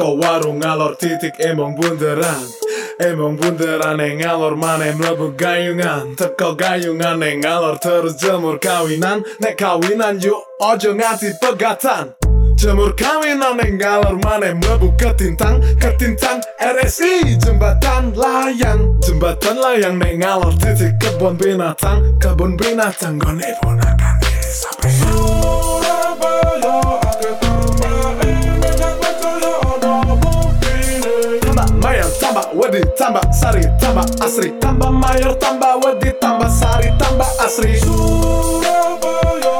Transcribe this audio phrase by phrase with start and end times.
[0.00, 2.40] Teko warung ngalor titik emong bunderan.
[2.96, 6.16] Emong bunderan yang ngalor maneh mlebu gayungan.
[6.16, 9.20] Teko gayungan yang ngalor terus jemur kawinan.
[9.44, 12.16] Nek kawinan yuk ojo ngati pegatan.
[12.56, 15.60] Jemur kawinan yang ngalor maneh mlebu ketintang.
[15.76, 18.96] Ketintang RSI jembatan layang.
[19.04, 22.16] Jembatan layang nek ngalor titik kebun binatang.
[22.16, 24.19] Kebun binatang gone ponakan
[33.00, 39.56] tambah sari tambah asri Tambah mayor tambah wedi tambah sari tambah asri Surabaya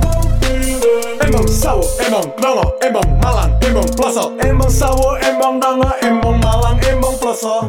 [0.00, 6.80] buktine Emong sawo emong nongo emong malang emong ploso Emong sawo emong nongo emong malang
[6.80, 7.68] emong ploso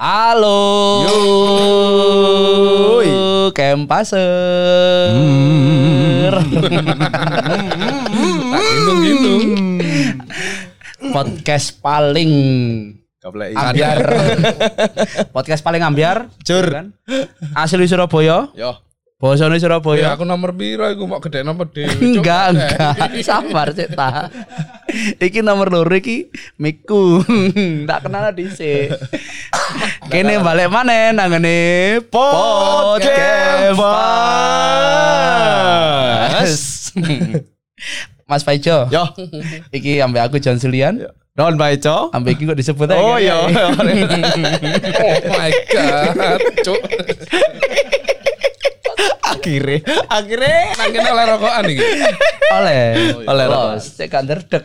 [0.00, 1.04] Halo.
[3.04, 3.12] Yoi.
[3.52, 5.12] Kempaser.
[6.48, 7.84] Gendong-gendong.
[11.10, 12.30] Podcast paling
[13.54, 13.98] ambiar.
[15.34, 16.30] Podcast paling ambiar.
[16.46, 16.66] Jur.
[16.70, 16.94] kan?
[17.54, 18.48] Asli Surabaya.
[18.54, 18.78] Yo.
[19.20, 20.16] Bosone Ya Surabaya.
[20.16, 21.92] aku nomor piro iku mau gede nomor dhewe.
[22.16, 23.20] Enggak, enggak.
[23.28, 24.32] Sabar cek ta.
[25.20, 27.20] Iki nomor loro iki miku.
[27.84, 28.96] Tak kenal dhisik.
[30.08, 33.76] Kene balik maneh nang ngene podcast.
[38.30, 38.86] Mas Paijo.
[38.94, 39.02] Yo.
[39.76, 41.02] Iki ambek aku John Sulian.
[41.34, 42.14] Non Baico.
[42.14, 43.02] Ambek iki kok disebut aja.
[43.02, 43.42] Oh iya.
[43.50, 46.38] Oh my god.
[46.62, 46.80] Cuk.
[49.30, 51.86] Akhirnya, akhirnya Nang kene oleh rokokan iki.
[52.54, 52.82] Oleh.
[53.24, 53.98] Oleh Los.
[53.98, 54.62] Cek kan derdek.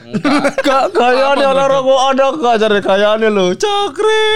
[0.62, 3.56] gak kayane ora rokok ada gak jare kayane lho.
[3.56, 4.28] Cokre.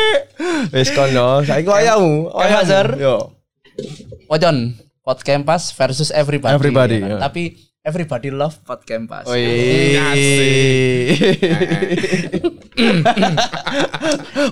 [0.74, 2.32] Wis kono, saiki wayamu.
[2.66, 2.98] Zer.
[2.98, 3.36] Yo.
[4.32, 4.80] Wajon.
[5.04, 6.54] Podcast versus everybody.
[6.56, 7.10] Everybody, ya kan?
[7.10, 7.18] ya.
[7.26, 9.32] Tapi everybody love podcast.
[9.32, 9.96] Wih.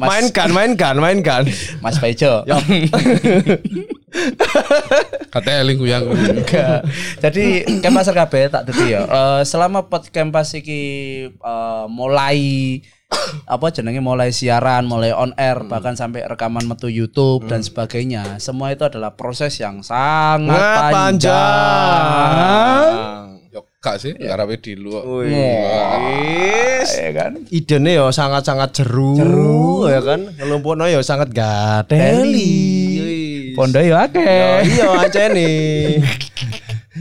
[0.08, 1.44] mainkan, mainkan, mainkan.
[1.84, 2.44] Mas Paijo.
[5.34, 6.08] Kata eling kuyang.
[6.08, 6.88] Enggak.
[7.20, 9.04] Jadi Kempas RKB tak dadi ya.
[9.04, 10.82] Eh, selama podcast iki
[11.28, 12.80] eh, mulai
[13.48, 18.36] apa jenenge mulai siaran, mulai on air, bahkan sampai rekaman metu YouTube dan sebagainya.
[18.38, 20.92] Semua itu adalah proses yang sangat Nggak
[21.98, 23.40] panjang.
[23.48, 25.08] Yo gak sih, ngarepe di luar.
[25.24, 26.90] Wis.
[26.94, 27.32] Ya kan?
[27.48, 29.16] Idene yo sangat-sangat jeru.
[29.16, 29.88] Jeru.
[29.88, 30.28] ya kan.
[30.36, 32.76] Ngelumpukno yo sangat gateli.
[33.56, 34.68] Pondo yo Ya, akeh.
[34.68, 36.04] iya aja nih.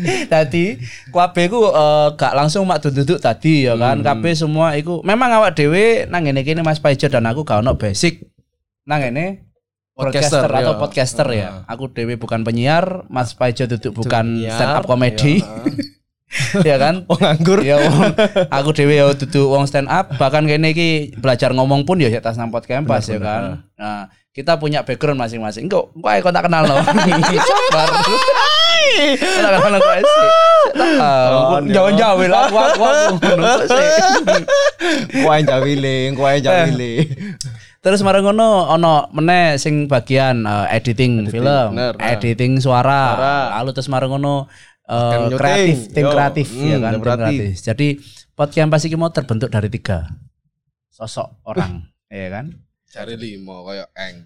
[0.33, 0.77] Tadi
[1.11, 4.01] kabeh ku eh, gak langsung mak duduk tadi ya kan.
[4.01, 7.75] Kabeh semua iku memang awak dhewe nang ngene kene Mas Paijo dan aku gak ono
[7.77, 8.25] basic
[8.87, 9.47] nang ngene
[9.97, 10.77] Podcaster, podcaster atau ya.
[10.77, 11.49] podcaster ya.
[11.73, 15.41] Aku dewe bukan penyiar, Mas Paijo duduk bukan penyiar, stand up comedy.
[16.69, 17.09] ya kan?
[17.09, 17.65] Oh nganggur.
[17.65, 18.13] ya wong,
[18.53, 22.37] aku dewe ya duduk wong stand up bahkan kene iki belajar ngomong pun ya atas
[22.37, 23.65] nang podcast ya kan.
[23.81, 25.65] Nah, kita punya background masing-masing.
[25.65, 26.77] Kok kok kok tak kenal no.
[27.49, 27.89] Sabar.
[29.17, 30.29] Tak kenal kok sih.
[30.77, 33.15] Oh, Jauh-jauh lah aku aku aku.
[33.33, 33.89] ngono sih.
[35.25, 36.93] Kuwi jawile, kuwi jawile.
[37.81, 42.13] Terus marang ngono ono meneh sing bagian eh, editing, film, bener, nah.
[42.13, 43.17] editing suara.
[43.17, 43.37] Suara.
[43.57, 44.53] Lalu terus marang ngono
[44.85, 45.41] eh, nyuting.
[45.41, 47.49] kreatif, tim Yo, kreatif hmm, ya kan, tim kreatif.
[47.65, 47.89] Jadi
[48.37, 50.05] podcast pasti mau terbentuk dari tiga
[50.93, 52.66] sosok orang, ya kan?
[52.93, 54.17] Cari limo kayak eng.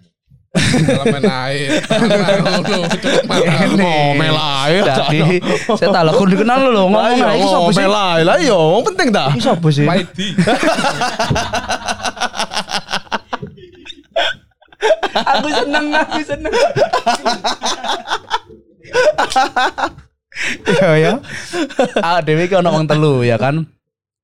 [1.07, 1.79] Main air.
[3.79, 4.35] Ngomel.
[4.83, 5.39] Jadi
[5.79, 7.23] saya tak lakukan dikenal lo sih?
[7.47, 8.21] ngomel ae.
[8.27, 9.31] Lah iya, wong penting ta.
[9.31, 9.87] Iki sapa sih?
[9.87, 10.27] Maidi.
[15.11, 16.53] Aku seneng, aku seneng.
[20.65, 21.13] Iya ya.
[22.01, 23.67] Ah Dewi ki ono wong telu ya kan.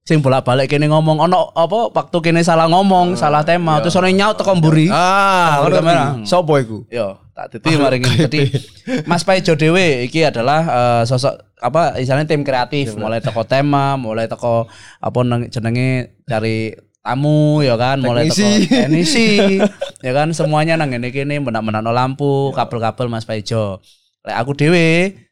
[0.07, 4.39] Sing bolak-balik kene ngomong ono apa waktu kene salah ngomong, salah tema, terus ono nyaut
[4.39, 4.88] teko mburi.
[4.88, 6.15] Ah, Kamera.
[6.15, 6.31] ngerti.
[6.31, 6.88] Sopo iku?
[6.88, 8.24] Yo, tak dadi mari ngene.
[8.24, 8.39] Jadi
[9.12, 14.31] Mas Paijo dhewe iki adalah eh, sosok apa istilahnya tim kreatif, mulai teko tema, mulai
[14.31, 16.71] teko apa neng- jenenge cari
[17.04, 18.71] tamu ya kan, mulai teko Teknisi.
[18.71, 19.27] teknisi
[20.07, 23.83] ya kan semuanya nang ngene kene menak-menakno lampu, kabel-kabel Mas Paijo.
[24.24, 24.88] Lek aku dhewe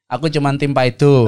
[0.05, 1.25] Aku cuman tim Paido.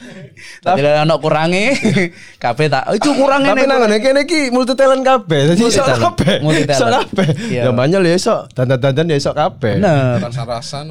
[0.66, 1.70] Tapi lek ono kurangi,
[2.42, 3.70] kabeh tak oh, itu kurang Tapi ini.
[3.70, 5.54] nang ngene kene iki multi talent kabeh.
[5.54, 6.42] Dadi iso kabeh.
[6.42, 6.76] Multi-talent.
[6.76, 7.28] Iso kabeh.
[7.54, 7.62] Iya.
[7.64, 8.36] Ya banyak ya iso.
[8.50, 9.78] Dandan-dandan ya iso kabeh.
[9.78, 10.18] Bener.
[10.18, 10.90] Rasa-rasan.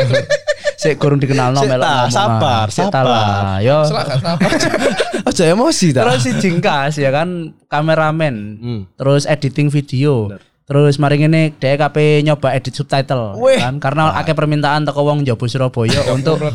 [0.82, 2.74] Sik kurang dikenal Sik melok sabar, ah.
[2.74, 3.04] Sabar.
[3.06, 3.78] lah, Yo.
[5.22, 6.02] Aja emosi ta.
[6.02, 8.34] Terus si Jingkas ya kan kameramen.
[8.58, 8.80] Hmm.
[8.98, 10.34] Terus editing video.
[10.66, 13.78] Terus mari ngene DKP nyoba edit subtitle ya kan?
[13.78, 16.42] Karena akeh permintaan toko wong njaba Surabaya untuk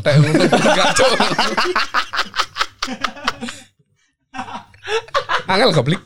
[5.52, 6.00] Angel goblik.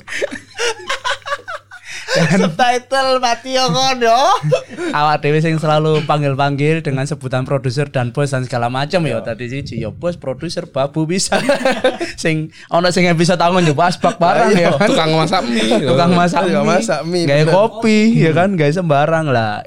[2.16, 4.40] Subtitle mati yo kono.
[4.98, 9.20] awak dewe sing selalu panggil-panggil dengan sebutan produser dan bos dan segala macam ya.
[9.20, 11.36] Tadi siji ya bos produser babu bisa.
[12.24, 14.72] Sing ono sing episode tahun nyoba asbak barang ya.
[14.80, 15.84] kan Tukang masak mie.
[15.92, 19.62] tukang masak Tukang mie, masak mie, gaya kopi ya kan gaya sembarang lah.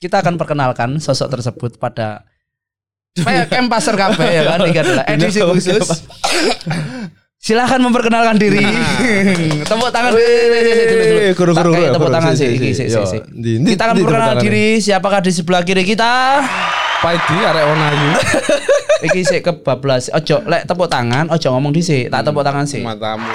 [0.00, 2.24] Kita akan perkenalkan sosok tersebut pada
[3.14, 4.58] kayak kempaser kafe ya kan?
[4.64, 5.86] Ini adalah edisi khusus
[7.44, 8.64] silahkan memperkenalkan diri.
[9.68, 10.16] Tepuk tangan.
[10.16, 13.20] Kayak guru, tepuk tangan si, sih sih, sih, sih.
[13.28, 14.66] di- di- kita akan di memperkenalkan diri.
[14.80, 16.40] siapakah di sebelah kiri kita?
[17.04, 18.10] Paidi arek onayu.
[19.06, 20.08] iki sik kebablas.
[20.08, 22.08] Ojo lek tepuk tangan ojo ngomong dhisik.
[22.08, 23.28] Tak tepuk tangan sih Matamu.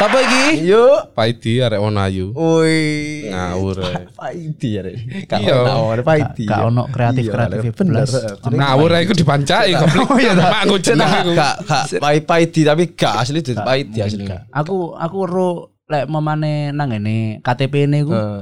[0.00, 1.12] Sapa iki Yuk.
[1.12, 2.32] Paidi arek onayu.
[2.32, 3.28] Woi.
[3.28, 3.84] Ngawur.
[3.84, 4.08] ae.
[4.10, 4.82] Paidi ya.
[5.28, 5.54] Kak Iya.
[5.60, 6.44] ono ono Paidi.
[6.48, 6.64] Ya.
[6.64, 8.06] ono kreatif-kreatif Iya, ya, bener.
[8.48, 10.08] Ngawur iku dipancai goblok.
[10.08, 10.48] Oh iya, tak.
[10.48, 11.32] Mak aku jeneng iku.
[11.36, 14.24] Kak kak Pai- Paidi tapi gak asli itu Paidi asli.
[14.48, 15.50] aku aku ro
[15.84, 18.40] lek memane nang ngene KTP ini ku Heeh.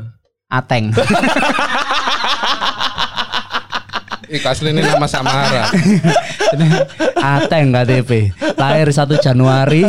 [0.48, 0.88] Ateng
[4.28, 5.72] Iku asline nama Samara.
[7.40, 9.84] Ateng KTP lahir 1 Januari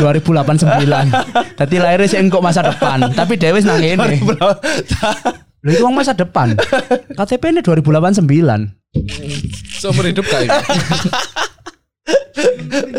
[0.00, 3.08] 2089 tadi lahirnya sih engkok masa depan.
[3.12, 4.20] Tapi Dewi nang ngene
[5.62, 6.58] Lho itu wong masa depan.
[7.16, 8.26] KTP ini 2089
[9.80, 10.50] Seumur hidup kayak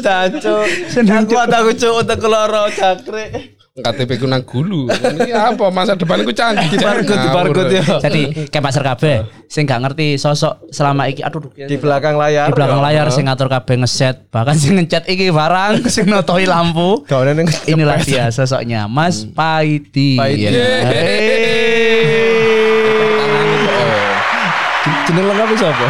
[0.04, 0.58] Caco.
[0.94, 3.58] Aku aku cuk untuk keloro cakre.
[3.74, 4.86] KTP ku nang gulu.
[4.86, 6.70] Ini apa masa depan ku canggih.
[6.70, 7.98] Di barcode di barcode ya.
[8.06, 12.54] jadi kayak pasar kabeh sing gak ngerti sosok selama iki aduh duh, Di belakang layar.
[12.54, 17.02] di belakang layar sing ngatur kabeh ngeset bahkan sing ngecat iki barang sing notohi lampu
[17.66, 20.54] inilah dia sosoknya Mas Paidi Paidi.
[20.54, 20.54] Ya.
[25.10, 25.90] Jeneng lengkap itu apa?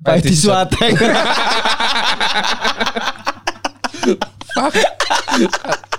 [0.00, 0.92] Paidi Paidi Suateng.
[4.72, 4.88] Eh,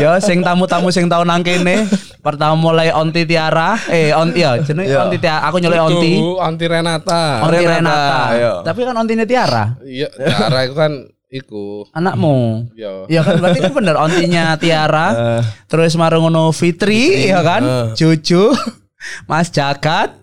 [0.00, 1.84] Yo sing tamu-tamu sing tau nang kene
[2.20, 5.04] pertama mulai Onti Tiara eh Onti ya jenenge Iya.
[5.04, 7.24] Onti Tiara aku nyolek Onti Onti Renata.
[7.44, 8.52] Onti Renata, Renata iya.
[8.62, 10.92] tapi kan Ontine Tiara Iya, cara itu kan
[11.28, 11.84] iku.
[11.90, 13.10] anakmu Yo.
[13.10, 15.08] Ya kan berarti itu bener ontinya Tiara.
[15.70, 17.90] Terus marungono Fitri, ya kan?
[17.98, 18.54] Cucu,
[19.30, 20.14] Mas Jagat,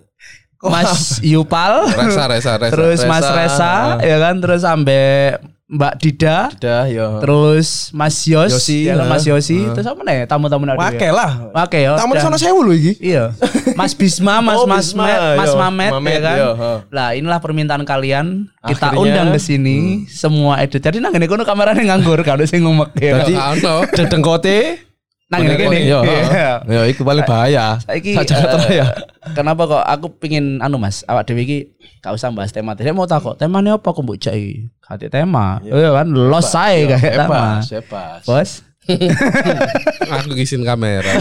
[0.63, 2.71] Mas Yupal, Resa, resa, resa.
[2.71, 3.35] terus Mas Resa.
[3.35, 3.73] Resa,
[4.07, 4.39] ya kan?
[4.39, 5.35] Terus sampai
[5.71, 7.23] Mbak Dida, Dah yo.
[7.23, 9.07] terus Mas Yos, Yosi, ya kan?
[9.07, 9.31] Mas eh.
[9.31, 11.47] Yosi, terus apa nih tamu-tamu nak Wake lah.
[11.55, 11.95] Oke ya.
[11.95, 12.99] Tamu sana sewu lho iki.
[12.99, 13.31] Iya.
[13.79, 15.07] Mas Bisma, Mas Oh, Mas Bisma,
[15.39, 15.55] Mas iya.
[15.57, 16.37] Mamet, Mamet, ya kan.
[16.59, 16.71] ha.
[16.91, 18.51] Lah inilah permintaan kalian.
[18.61, 19.03] Kita Akhirnya- Hmm.
[19.07, 20.83] undang ke sini semua edit.
[20.83, 23.23] Jadi nang ngene kono kamerane nganggur kalau sing ngumek ya.
[23.23, 23.39] Jadi
[23.95, 24.90] dedengkote
[25.31, 25.77] Nang ngene kene.
[25.87, 26.59] Yo, Iya.
[26.67, 27.79] yo iku paling bahaya.
[27.79, 28.19] Saiki
[28.67, 28.91] ya.
[29.31, 31.57] Kenapa kok aku pingin anu Mas, awak dhewe iki
[32.03, 32.75] gak usah bahas tema.
[32.75, 34.67] Dia mau takut temanya apa aku mbok jai?
[34.83, 35.63] Kate tema.
[35.63, 37.63] Iya kan los sae kayak tema.
[37.63, 38.21] Bebas, bebas.
[38.27, 38.51] Bos.
[40.11, 41.05] Aku gisin kamera.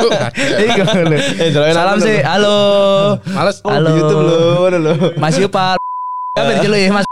[0.00, 0.08] Lho.
[0.56, 2.22] Eh, Salam sih.
[2.22, 2.56] Halo.
[3.26, 3.58] Males.
[3.66, 3.90] Oh, Halo.
[3.90, 4.92] di YouTube lho, lho.
[5.18, 5.76] Mas Yupal.
[6.38, 7.04] Apa dijelu ya Mas?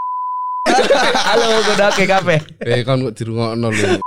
[1.29, 2.39] Halo, kudu oke kabeh.
[2.65, 4.01] Eh kan kok dirungokno lho.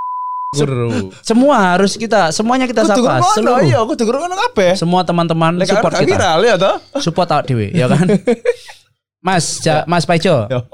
[0.53, 1.09] Guru.
[1.25, 3.25] Semua harus kita, semuanya kita Kudu sapa.
[3.33, 3.65] Seluruh.
[3.65, 4.77] iya, kudu ngono kabeh.
[4.77, 6.05] Semua teman-teman support kita.
[6.05, 6.75] viral ya toh?
[7.01, 8.05] Support awak dhewe, ya kan?
[9.25, 10.45] Mas, ja, Mas Paijo.
[10.51, 10.67] Yo.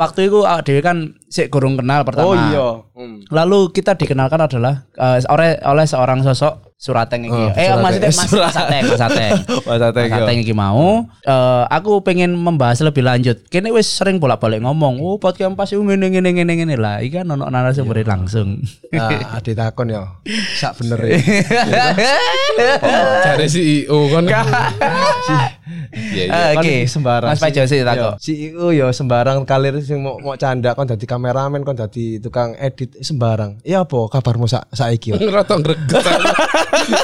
[0.00, 2.26] Waktu itu awak dhewe kan sik gurung kenal pertama.
[2.26, 2.66] Oh iya.
[2.96, 3.20] Hmm.
[3.28, 7.36] Lalu kita dikenalkan adalah eh, oleh oleh seorang sosok Surateng iki.
[7.36, 7.82] Oh, eh Surateng.
[7.84, 9.32] maksudnya Mas Surat- Mas Ateng, Mas Ateng.
[9.68, 10.24] Mas Ateng, Mas yo.
[10.24, 10.84] Ateng iki mau
[11.20, 13.36] eh, aku pengen membahas lebih lanjut.
[13.46, 17.20] Kene wis sering bolak-balik ngomong, "Oh, podcast pas iku ngene ngene ngene ngene lah." Iki
[17.20, 18.64] kan ono narasumber langsung.
[18.90, 20.08] Nah, ade takon yo.
[20.56, 21.20] Sak bener ya.
[23.22, 24.24] Cari CEO kan.
[24.24, 26.30] Iya, iya.
[26.30, 27.28] Eh, Oke, Kan sembarang.
[27.28, 28.12] Mas Paijo sih Yo, takut.
[28.18, 32.94] CEO yo sembarang kalir sing mau mau canda kon dadi kameramen kon dadi tukang edit
[32.98, 33.58] sembarang.
[33.60, 35.12] Iya apa kabarmu sak saiki?
[35.12, 35.16] yo?
[35.18, 36.04] Ngerata greget.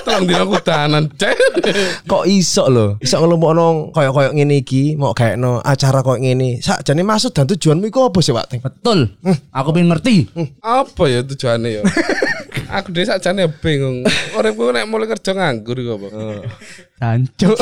[0.07, 1.07] Tolong.
[1.16, 1.37] Cek.
[2.11, 2.87] Kok iso lho?
[3.02, 6.62] Iso ngelompokno koyo-koyo ngene iki, mau gaekno acara koyo ngene.
[6.62, 8.59] Sakjane maksud dan tujuanmu iku apa sih, Pak?
[8.62, 9.14] Betul.
[9.50, 10.31] Aku pengen ngerti.
[10.62, 11.83] Apa ya tujuannya ya?
[12.73, 14.03] Aku dhewe sakjane bingung.
[14.35, 16.07] Uripku nek mulai kerja nganggur iku apa?
[16.99, 17.57] Hancur.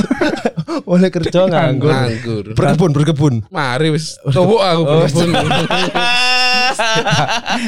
[0.87, 1.91] Oleh kerja nganggur.
[1.91, 2.45] Nganggur.
[2.55, 3.35] Berkebun, berkebun.
[3.51, 5.29] Mari wis tuwuk aku berkebun.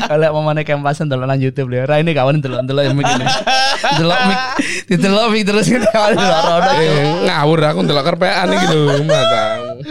[0.06, 1.87] Kalau mau mana kempasan delok nang YouTube lho.
[1.87, 3.26] Ra ini kawan delok-delok yang begini.
[4.00, 4.38] Delok mic,
[4.90, 6.73] didelok mic terus kawan delok rono.
[7.26, 9.83] Ngawur aku ndelok kerpean iki lho, matamu.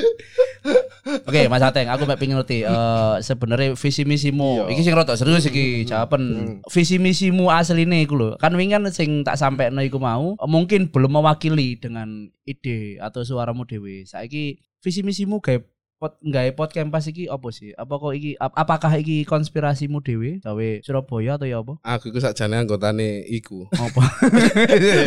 [1.25, 4.65] Oke, Mas Ateng, aku pengen ngerti eh sebenarnya visi misimu.
[4.65, 6.21] Iki sing rada serius iki jawaban.
[6.65, 8.29] Visi misimu asline iku lho.
[8.41, 13.69] Kan wingi kan sing tak sampekno iku mau mungkin belum mewakili dengan ide atau suaramu
[13.69, 14.05] dhewe.
[14.09, 17.71] Saiki visi misimu kayak pot nggawe podcast pas iki apa sih?
[17.71, 21.79] Apa kok iki ap- apakah iki konspirasimu dhewe gawe Surabaya atau ya apa?
[21.85, 23.69] Aku iku sakjane anggotane iku.
[23.71, 24.03] Apa?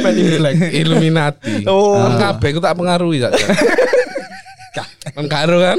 [0.80, 1.66] Illuminati.
[1.68, 1.98] Oh.
[2.16, 3.54] Kabeh ku tak pengaruhi sakjane.
[5.18, 5.78] Kan karo kan?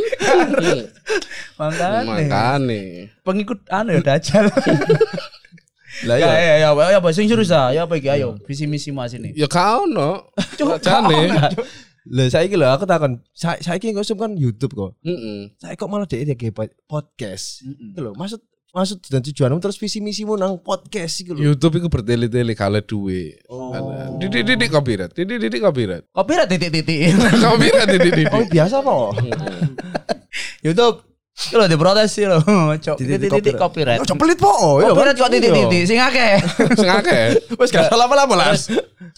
[1.55, 2.81] Makane Makane.
[3.23, 4.51] pengikut anu ya dajal.
[6.07, 6.39] Lah Ya ya.
[6.39, 7.71] ya ya apa ya sing serius ah?
[7.71, 9.31] Ya apa iki ayo visi misi mas ini.
[9.35, 10.27] Ya gak ono.
[10.55, 11.31] Sakjane.
[12.09, 14.91] Lah saiki lho aku takon, sa- saiki ngusum kan YouTube kok.
[15.03, 15.51] Heeh.
[15.59, 16.55] Saya kok malah dia kayak
[16.87, 17.61] podcast.
[17.61, 21.41] Itu lho, maksud maksud dan tujuanmu terus visi misimu nang podcast lho.
[21.41, 23.41] YouTube iku bertele-tele kalau duwe.
[23.49, 23.73] Oh.
[24.21, 25.11] Didik-didik copyright.
[25.17, 26.05] Didik-didik copyright.
[26.13, 27.17] Kopi titik-titik.
[27.45, 28.49] Copyright Oh didik-didik.
[28.53, 29.09] biasa kok.
[30.61, 31.09] YouTube
[31.39, 32.37] Itu lho diprotes sih lho.
[32.43, 32.99] Cok.
[32.99, 33.99] Titik-titik Titik-titik copyright.
[34.03, 34.83] Oh, pelit po.
[34.83, 36.35] Copyright kok titik-titik sing akeh.
[36.75, 37.25] Sing akeh.
[37.59, 38.51] Wes gak salah apa-apa lah.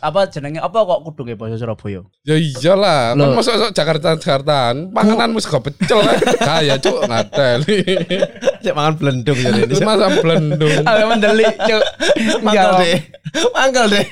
[0.01, 2.01] Apa jenenge apa kok kudu ke basa Surabaya?
[2.25, 6.17] Ya iyalah, kan masuk masuk Jakarta Jakartaan, pangananmu sego pecel kan.
[6.49, 7.85] Kaya cuk ngadeli.
[8.65, 9.77] Cek mangan blendung ya ini.
[9.85, 10.81] Masa blendung.
[10.89, 11.83] Awe mendelik, Cuk.
[12.41, 12.97] Mangkel deh.
[13.53, 14.05] Mangkel deh.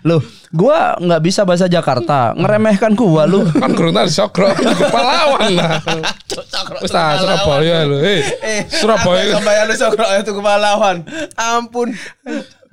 [0.00, 3.44] Loh, gua nggak bisa bahasa Jakarta, ngeremehkan gua lu.
[3.52, 5.80] kan gerungan sokro kepalawan lah.
[6.88, 8.00] Ta Surabaya lho.
[8.00, 11.04] Eh, Surabaya Sampai lu sokro itu kepalawan.
[11.36, 11.92] Ampun.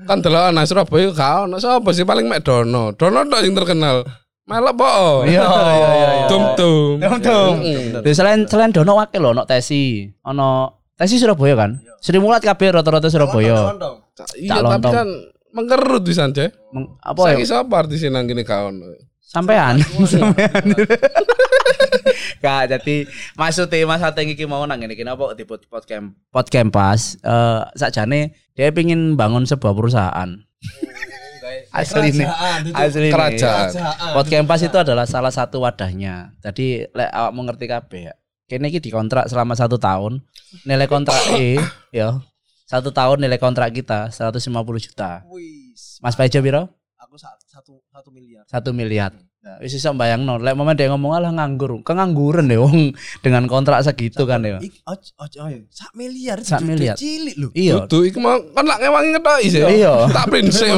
[0.03, 2.91] Kan delok ana Surabaya gak ono sapa sih paling mek Dono.
[2.93, 4.01] Dono tok sing terkenal.
[4.41, 4.91] Melok po.
[5.24, 6.27] Iya, iya, iya.
[6.27, 6.98] Tum tum.
[6.98, 7.53] Tum-tum.
[8.01, 10.10] Terus selain selain dono wakil lho, ono tesi.
[10.25, 10.50] Ono
[10.98, 11.72] tesi Surabaya kan?
[12.01, 13.58] Sri Mulat kabeh rata-rata Iya, Surabaya.
[13.77, 14.91] tapi lontong.
[14.91, 15.08] kan
[15.53, 16.74] mengkerut pisan, Cek.
[16.74, 17.38] Meng- Apa ya?
[17.38, 18.91] Saiki sapa artis nang kene gak ono.
[19.31, 19.79] Sampean.
[20.03, 20.65] Sampean.
[22.43, 23.07] Gak jadi
[23.39, 27.61] maksudnya Mas Ateng iki mau nang ngene iki apa di pod podcast podcast pas eh
[27.79, 30.29] sakjane dia pingin bangun sebuah perusahaan.
[31.71, 32.27] Asli ini.
[32.75, 33.15] Asli ini.
[33.15, 33.71] Kerajaan.
[34.11, 36.35] Podcast pas itu adalah salah satu wadahnya.
[36.43, 38.13] Jadi lek awak mau ngerti kabeh ya.
[38.51, 40.19] Kene iki dikontrak selama satu tahun.
[40.67, 41.55] Nilai kontrak E
[42.03, 42.19] ya.
[42.67, 44.51] Satu tahun nilai kontrak kita 150
[44.91, 45.23] juta.
[45.31, 46.03] Wis.
[46.03, 46.80] Mas Paijo piro?
[47.11, 48.47] Aku sa- satu satu miliar.
[48.47, 49.11] satu miliar.
[49.43, 53.83] Nah, wis iso bayangno, lek momen dia ngomong alah nganggur, kengangguran deh wong dengan kontrak
[53.83, 54.63] segitu kan ya.
[54.63, 55.35] Oj, oj,
[55.67, 56.39] sak miliar.
[56.39, 56.95] Sak miliar.
[56.95, 57.51] Cilik lho.
[57.51, 57.83] Iya.
[57.83, 59.59] Dudu iku mau kan lak ngewangi ngetoki sih.
[59.59, 60.07] Iya.
[60.07, 60.71] Tak prinsip.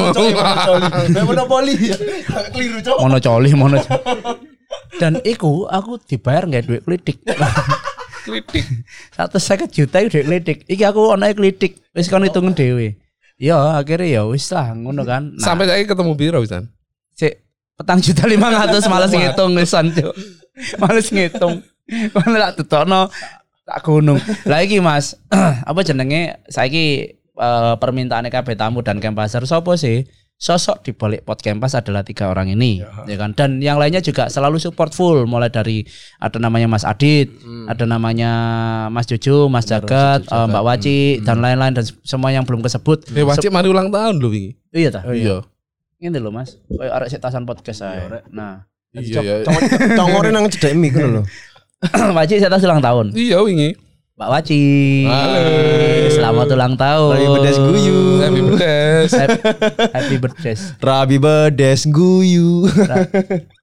[1.14, 1.78] Nek monopoli.
[2.50, 2.98] Keliru cok.
[2.98, 3.78] Mono coli, mono.
[4.98, 7.22] Dan iku aku dibayar nggak duit klidik.
[8.26, 8.66] Kritik.
[9.14, 10.58] Satu seket juta itu duit klidik.
[10.66, 11.78] Iki aku ono klidik.
[11.94, 12.98] Wis kon hitung dhewe.
[13.34, 15.30] Ya akhirnya ya wis lah ngono kan.
[15.36, 16.70] Nah, Sampai saiki ketemu biro pisan.
[17.14, 17.42] sik
[17.74, 20.14] petang juta lima ratus malas ngitung wisan Cuk.
[20.78, 21.62] Males ngitung.
[22.14, 23.10] Malah tak tutokno
[23.64, 24.18] tak gunung.
[24.44, 25.16] Lah iki Mas,
[25.70, 26.84] apa jenenge saiki
[27.16, 30.04] eh, permintaannya kabeh tamu dan kempaser sapa sih?
[30.44, 33.16] Sosok di balik pot kempas adalah tiga orang ini, ya.
[33.16, 33.32] kan?
[33.32, 35.88] Dan yang lainnya juga selalu support full, mulai dari
[36.20, 37.32] ada namanya Mas Adit,
[37.64, 38.30] ada namanya
[38.92, 43.08] Mas Jojo, Mas Jagat, eh, Mbak Waci, dan lain-lain dan semua yang belum kesebut.
[43.16, 44.52] Eh wajib mari ulang tahun lho wingi.
[44.68, 45.00] Iya ta?
[45.08, 45.48] Iya.
[45.96, 48.20] Ini loh Mas, kayak arek setasan podcast saya.
[48.28, 49.34] Nah, Iya ya.
[49.98, 51.22] Congore nang cedek mik ngono lho.
[52.20, 53.16] Waci saya ulang tahun.
[53.16, 53.80] Iya wingi.
[54.20, 54.62] Mbak Waci.
[55.08, 55.40] Halo.
[56.12, 57.16] Selamat ulang tahun.
[57.16, 57.98] Rabi bedes guyu.
[58.20, 58.83] Happy birthday.
[59.06, 59.40] Happy,
[59.90, 60.56] happy birthday.
[60.78, 62.64] Rabi bedes guyu.
[62.68, 63.10] Ra-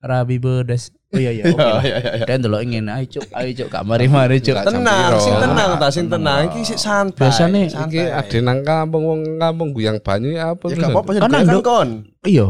[0.02, 0.94] Rabi bedes.
[1.12, 1.44] Oh iya iya.
[1.46, 1.60] Oke.
[1.60, 1.84] lah.
[2.24, 4.56] Dan dulu ingin ayo cuk, ayo cuk, gak mari-mari cuk.
[4.56, 6.48] Tenang, sing tenang ta, sing tenang.
[6.48, 7.20] Iki sik santai.
[7.20, 10.82] Biasane- Iki ade nang kampung wong kampung guyang banyu ya apa Ya terus.
[10.82, 11.90] gak apa-apa Kan kan kon.
[12.24, 12.48] Iya.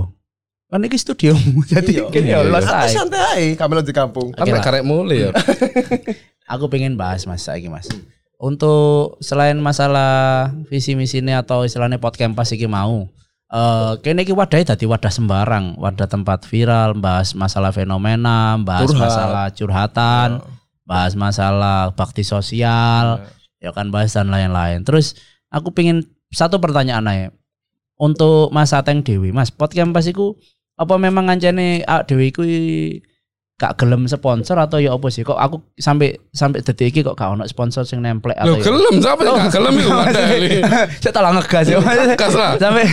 [0.70, 1.66] Kan iki studiomu.
[1.74, 2.06] Jadi Iya.
[2.08, 2.94] kene ya Iya, los ae.
[2.94, 4.30] santai ae, kami di kampung.
[4.32, 5.30] Kan karek mulai ya.
[6.54, 7.90] Aku pengen bahas Mas saiki Mas.
[8.42, 13.06] Untuk selain masalah visi misinya atau istilahnya podcast iki mau.
[13.54, 19.04] Eh kene iki wadahnya dadi wadah sembarang, wadah tempat viral, bahas masalah fenomena, bahas Curhat.
[19.06, 20.30] masalah curhatan,
[20.90, 23.22] bahas masalah bakti sosial,
[23.62, 24.82] ya kan bahas dan lain-lain.
[24.82, 25.20] Terus
[25.54, 27.28] aku pengen satu pertanyaan aja.
[28.02, 30.34] Untuk Mas Ateng Dewi, Mas, podcast pas iku
[30.74, 32.42] apa memang ngancane awak Dewi iku
[33.62, 35.22] gak gelem sponsor atau ya apa sih?
[35.22, 38.66] Kok aku sampai sampai detik iki kok gak ono sponsor sing nemplek atau ya?
[38.66, 39.92] gelem siapa yang gak gelem iku.
[41.06, 41.78] Saya telah ngegas ya.
[41.78, 42.58] Lah.
[42.58, 42.84] sampai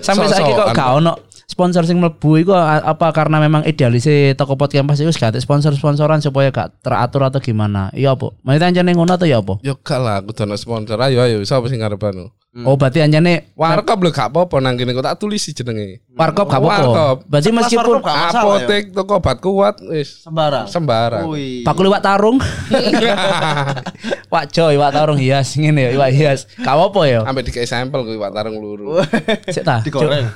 [0.00, 4.82] sampai saiki kok gak ono sponsor sing mlebu iku apa karena memang idealise toko podcast
[4.82, 7.88] pas iku gak ada sponsor-sponsoran supaya gak teratur atau gimana?
[7.94, 8.34] Iya apa?
[8.42, 9.62] Maksudnya anjane ngono atau ya apa?
[9.62, 12.28] Yo gak lah aku dono sponsor ayo ayo sapa sing ngarep anu.
[12.64, 16.00] Oh berarti anjane Warkop lho gak apa-apa nang kene kok tak tulisi jenenge.
[16.10, 17.20] warkop gak Warkop.
[17.20, 17.28] apa-apa.
[17.28, 18.42] Berarti meskipun warkop gak masalah ya?
[18.42, 20.66] Apotek toko obat kuat wis Sembarang.
[20.66, 21.24] sembarang.
[21.62, 22.40] Paku liwat tarung.
[24.32, 26.40] Wak Joy, iwak tarung hias ngene ya, iwak hias.
[26.56, 27.20] Gak apa-apa ya.
[27.22, 28.98] Sampai dikei sampel kuwi Pak Tarung luru.
[29.46, 29.78] Sik ta.
[29.84, 30.26] Digoreng.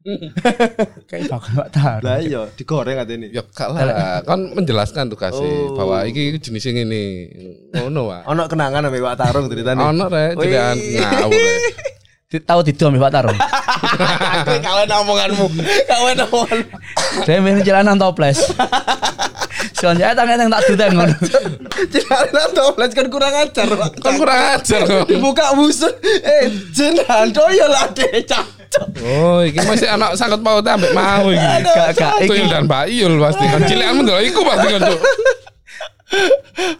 [1.10, 1.98] Kayak bakal Pak Tar.
[2.00, 3.36] Lah iya, digoreng katanya ini.
[3.36, 5.76] Ya gak lah, kan menjelaskan tugasnya Oh.
[5.76, 7.28] bahwa iki jenis ini
[7.76, 8.24] ngono wae.
[8.32, 9.92] Ono kenangan sama Pak Tarung ceritanya.
[9.92, 10.56] Ono rek, jadi
[11.04, 11.42] ngawur
[12.30, 13.26] Tahu didu ambek Pak Tar.
[13.26, 15.46] Aku kawan omonganmu.
[15.90, 16.76] Kawan omonganmu.
[17.26, 18.38] Dia milih jalanan toples.
[19.74, 21.14] Selanjutnya tangan yang tak dudeng ngono.
[21.90, 23.90] Celana toples kan kurang ajar, Pak.
[23.98, 24.82] Kan kurang ajar.
[25.10, 25.90] Dibuka musuh.
[26.06, 28.22] Eh, jenan doyo lah deh.
[29.02, 31.46] Oh, iki masih anak sangkut paut ambek mau iki.
[31.66, 35.00] Gak gak iki dan Mbak Iyul pasti kan cilekanmu ndelok iku pasti kan Cuk.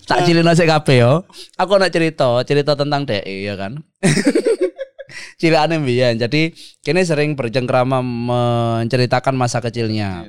[0.06, 1.12] tak cilin aja kabeh yo.
[1.58, 3.78] Aku nak cerita, cerita tentang DE ya kan.
[5.40, 6.18] Cilikane mbiyen.
[6.18, 10.26] Jadi kini sering bercengkrama menceritakan masa kecilnya.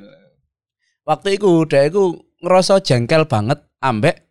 [1.06, 4.22] Waktu itu DE ku ngerasa jengkel banget ambek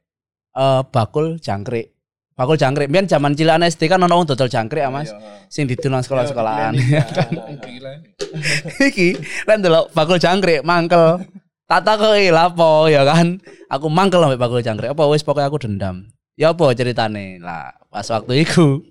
[0.56, 1.96] eh, bakul jangkrik.
[2.42, 2.90] Bakul jangkrik.
[2.90, 5.14] Biyen zaman cilikane SD kan ono wong dodol jangkrik ya, Mas.
[5.46, 6.74] Sing didol nang sekolah-sekolahan.
[7.62, 7.94] Gila.
[8.90, 9.08] Iki
[9.46, 11.22] lek ndelok bakul jangkrik mangkel.
[11.70, 13.38] Tak takoki lapo ya kan.
[13.70, 14.90] Aku mangkel ambek bakul jangkrik.
[14.90, 16.10] Apa wis pokoknya aku dendam.
[16.34, 17.38] Ya apa ceritane?
[17.38, 18.90] Lah pas waktu itu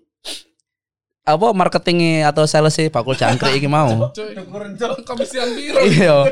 [1.27, 4.15] apa marketingnya atau salesnya bakul jangkrik iki mau.
[5.11, 5.83] Komisian biro.
[5.91, 6.31] Iya.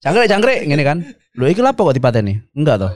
[0.00, 1.04] Jangkrik jangkrik ngene kan.
[1.36, 2.40] Lho iki lapo kok dipateni?
[2.56, 2.92] Enggak toh.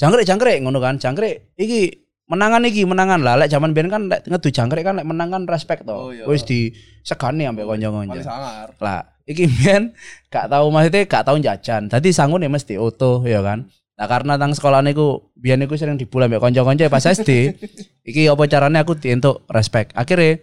[0.00, 0.96] Jangkrik jangkrik ngono kan.
[0.96, 2.01] Jangkrik iki
[2.32, 3.20] menangan iki menangan.
[3.20, 6.16] Lah lek zaman biyen kan lek ngedu jangkrik kan lek menangan respect Oh, toh.
[6.16, 6.24] iya.
[6.24, 8.24] Wis disegani ambek kanca-kanca.
[8.24, 8.68] sangar.
[8.80, 9.92] lah iki biyen
[10.26, 11.86] gak tahu maksudnya gak tahu jajan.
[11.86, 13.68] Dadi sangune mesti utuh ya kan?
[13.92, 17.30] Nah karena tang sekolah niku biyen niku sering dibully mbek kanca-kanca pas SD
[18.08, 19.92] iki apa caranya aku dientuk respect.
[19.92, 20.40] Akhirnya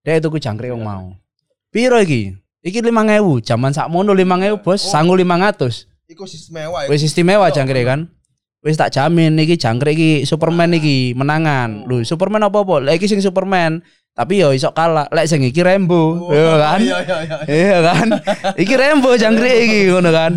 [0.00, 1.10] dia itu ku jangkrik wong mau.
[1.68, 2.38] Piro iki?
[2.62, 4.78] Iki 5000 zaman sakmono 5000 bos.
[4.80, 6.86] Sangu 500 Iku sistem mewah.
[6.86, 8.06] wis istimewa jangkrik kan
[8.62, 13.10] wis tak jamin iki jangkrik iki Superman iki menangan lho Superman apa apa lek iki
[13.10, 13.82] sing Superman
[14.14, 17.36] tapi yo iso kalah lek sing iki Rembo ya kan Iya, iya, iya.
[17.50, 18.06] Iya kan?
[18.54, 20.32] Iki rembo jangkrik iki ngono kan.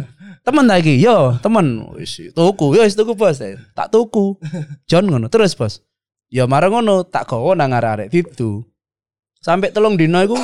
[0.46, 3.42] Temen lagi, yo temen wis tuku, yo wis tuku bos.
[3.74, 4.38] Tak tuku.
[4.86, 5.82] John ngono terus bos.
[6.30, 8.62] Ya marang ngono tak gawa nang arek-arek itu.
[9.42, 10.38] Sampai telung dino iku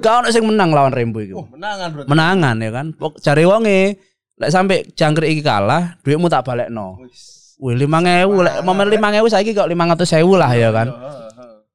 [0.00, 1.44] gak ono sing menang lawan rembo iku.
[1.44, 2.08] Oh, menangan berarti.
[2.08, 2.86] Menangan ya kan.
[3.20, 3.80] Cari wonge
[4.34, 6.98] lek sampai jangkrik iki kalah, duitmu tak balekno.
[7.62, 10.88] Wih, 5000 lek momen 5000 saiki kok 500.000 lah ya kan.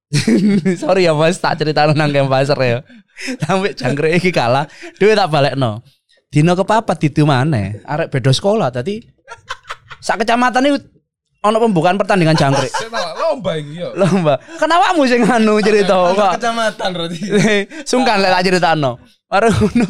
[0.82, 2.80] Sorry ya Mas, tak cerita nang Kempaser ya.
[3.46, 4.68] Sampai jangkrik iki kalah,
[4.98, 5.84] duit tak balekno.
[6.30, 9.02] Dino kepapat didu maneh, arek beda sekolah tadi.
[10.00, 10.78] Sak kecamatan iki
[11.44, 12.72] ono pembukaan pertandingan jangkrik.
[12.80, 13.96] Saya lomba iki yo.
[13.96, 14.36] Lomba.
[14.60, 16.32] Kenapa mu sing anu cerita kok?
[16.40, 17.20] Kecamatan berarti.
[17.90, 19.00] Sungkan lek tak critakno.
[19.30, 19.90] Bareng ngono.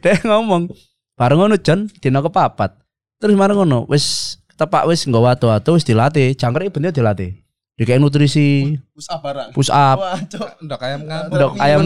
[0.00, 0.72] Dia ngomong,
[1.14, 2.70] bareng ngono Jon dino kepapat.
[3.18, 7.34] Terus bareng ngono, wis tepak wis nggawa watu-watu wis dilatih, jangkrik bener dilatih.
[7.74, 9.50] Dikayak nutrisi, Push up barang.
[9.50, 10.62] push up, Wah, cok.
[10.62, 11.34] Ndak ayam ngapa?
[11.34, 11.80] Ndok ayam.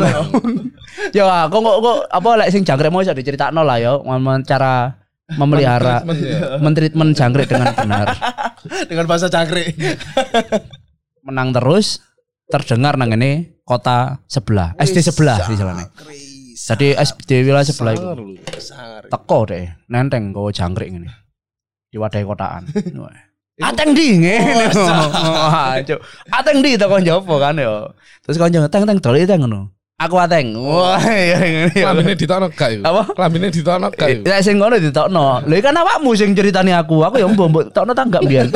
[1.17, 5.01] ya, kok kok kok apa lek sing jangkrik mau iso diceritakno lah ya, ngomong cara
[5.33, 6.61] memelihara Treatment ya.
[6.61, 8.07] mentreatment jangkrik dengan benar.
[8.91, 9.77] Dengan bahasa jangkrik.
[11.23, 12.05] Menang terus
[12.49, 15.89] terdengar nang ngene kota sebelah, SD sebelah sih jalannya.
[16.69, 18.37] Jadi SD wilayah sebelah itu
[19.09, 21.09] teko deh, nenteng gowo jangkrik ngene.
[21.89, 22.69] Di wadai kotaan.
[23.69, 24.69] Ateng di ngene.
[24.77, 25.97] Wah, cuk.
[26.29, 27.89] Ateng di teko njopo kan ya.
[28.21, 29.73] Terus kanca teng teng dol teng ngono.
[29.97, 30.61] Aku ateng.
[30.61, 31.73] Wah, ya ngene.
[31.73, 32.81] Klambine ditokno gak yo?
[32.85, 33.03] Apa?
[33.17, 34.21] Klambine ditokno gak yo?
[34.29, 35.49] Lek sing ngono ditokno.
[35.49, 37.01] Lha kan awakmu sing ceritani aku.
[37.01, 38.53] Aku ya mbok tokno ta enggak biyen.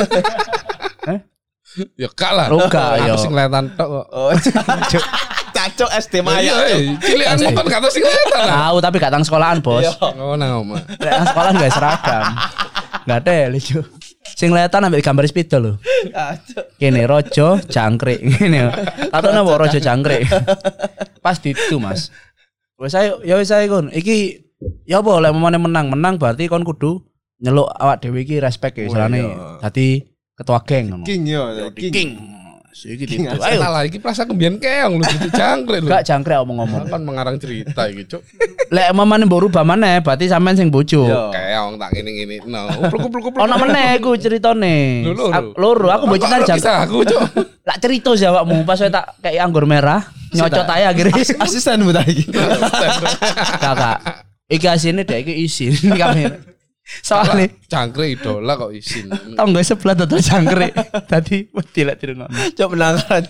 [1.97, 2.47] Ya gak lah.
[2.53, 3.17] Oh, gak, yo.
[3.17, 4.05] Aku sing letan tok kok.
[5.63, 6.53] Cacok SD Iya, Maya.
[6.67, 8.67] eh, cilikanmu kan gak tau sing letan lah.
[8.67, 9.87] Tahu tapi gak tang sekolahan, Bos.
[10.19, 10.83] Oh, nang omah.
[10.99, 12.23] Tang sekolahan gak seragam.
[13.07, 13.79] Gak ada lucu.
[14.35, 15.73] Sing kelihatan ambil gambar spidol lho.
[16.75, 18.75] Kene rojo jangkrik ngene.
[19.07, 20.27] Katone mbok rojo jangkrik.
[21.23, 22.11] Pas ditu, Mas.
[22.75, 23.87] Wes ayo ya wis ae kon.
[23.87, 24.43] Iki
[24.83, 26.99] ya apa lek memane menang, menang berarti kon kudu
[27.39, 29.31] nyeluk awak dhewe iki respect ya istilahne.
[29.63, 30.03] Dadi
[30.35, 31.03] ketua geng ngono.
[31.07, 31.91] King yo, king.
[31.93, 32.09] King.
[32.73, 33.37] Iki King ditu.
[33.37, 33.69] Ayo Ayo.
[33.69, 35.87] lah iki pas aku mbiyen keong lu gitu jangkrik lu.
[35.87, 36.89] Gak jangkrik omong-omong.
[36.89, 38.25] Kan mengarang cerita iki, Cuk.
[38.67, 41.05] Lek memane mbok rubah maneh berarti sampean sing bojo.
[41.29, 42.41] Keong tak ngene-ngene.
[42.43, 43.39] No, upluk-upluk-upluk.
[43.39, 45.05] Ono meneh iku ceritane.
[45.05, 45.25] Loro.
[45.29, 46.83] Ak- Loro, aku mbok cerita jangkrik.
[46.83, 47.21] aku, Cuk.
[47.63, 51.23] Lak cerita sih awakmu pas saya tak kayak anggur merah, nyocot aja akhirnya.
[51.39, 52.25] Asisten mu tadi.
[53.55, 53.97] Kakak.
[54.45, 56.37] Iki asine dek iki isin kamera.
[56.83, 59.07] Soalnya Jangkrik idola kok isin.
[59.39, 60.75] tonggo sebelah dodol jangkrik.
[61.11, 62.35] Tadi wedi lek dirungokno.
[62.53, 63.23] Cok menangan.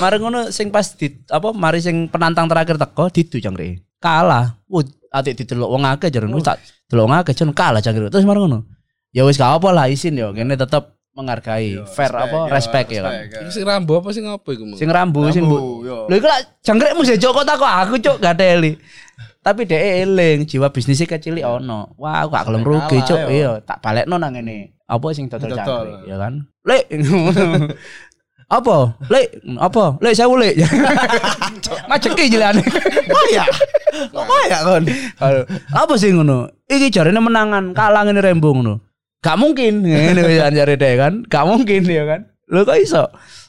[0.00, 3.84] Mari ngono sing pas di apa mari sing penantang terakhir teko didu jangkrik.
[4.00, 4.56] Kalah.
[4.68, 8.08] Wut atik didelok wong akeh jarene tak delok wong akeh jen kalah jangkrik.
[8.08, 8.64] Terus mari ngono.
[9.12, 13.12] Ya wis gak apa lah isin yo kene tetep menghargai fair apa respect ya kan.
[13.50, 14.64] Sing rambo apa sing apa iku?
[14.76, 15.88] Sing rambu sing Rambu, bu.
[15.88, 15.96] yo.
[16.08, 18.76] Lho iku lak jangkrikmu tak kok aku cuk gak teli.
[19.48, 21.96] Tapi dhek eling jiwa bisnisnya kecil ono.
[21.96, 23.16] Wah, aku gak gelem rugi, Cuk.
[23.16, 23.28] yo.
[23.32, 24.76] Iya, tak balekno nang ngene.
[24.84, 26.44] Apa sing dodol cangkrik, ya kan?
[26.68, 26.84] Lek.
[28.60, 28.76] apa?
[29.08, 29.84] Lek, apa?
[30.04, 30.60] Lek saya lek.
[31.88, 32.60] Ngajeki jelane.
[33.16, 33.44] Paya.
[33.88, 34.84] Kok paya kon?
[35.16, 36.52] Aduh, apa sih ngono?
[36.68, 38.84] Iki jarene menangan kalah ngene rembo ngono.
[39.24, 41.12] Gak mungkin ngene wis jare dhek kan.
[41.24, 42.20] Gak mungkin ya kan.
[42.52, 43.08] Lho kok iso?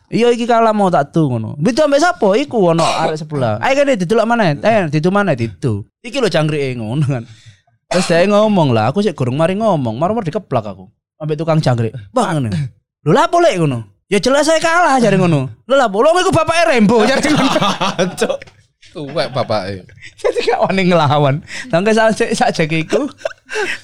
[0.09, 1.53] Iya iki kalah mau tak tu ngono.
[1.62, 2.33] Bitu ambek sapa?
[2.33, 3.62] Iku ono arek sebelah.
[3.62, 4.57] Ayo kene didelok mana?
[4.57, 5.85] Eh, ditu mana ditu.
[5.99, 7.23] Iki lho jangkrike ngono kan.
[7.89, 10.88] Terus dia ngomong lah, aku sih gurung mari ngomong, marmar dikeplak aku.
[11.19, 11.91] Ambek tukang jangkrik.
[12.15, 12.55] Bang ngono.
[13.03, 13.83] Lho lapo lek ngono?
[14.07, 15.51] Ya jelas saya kalah jare ngono.
[15.67, 15.99] Lho lapo?
[15.99, 17.49] Lho iku bapake Rembo jare ngono.
[18.89, 19.85] Tuwek bapake.
[20.17, 21.45] Jadi gak wani ngelawan.
[21.69, 23.05] Tangke sak sak jakiku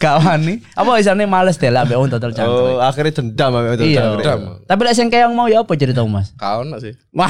[0.01, 0.63] gak wani.
[0.73, 4.01] Apa isane males deh lah mbek wong total Oh, akhirnya dendam ambek itu Iya.
[4.01, 4.25] cangkrik.
[4.25, 4.39] Dendam.
[4.65, 6.33] Tapi lek sing keong mau ya apa cerita Mas?
[6.33, 6.97] Kau nak sih.
[7.13, 7.29] Wah,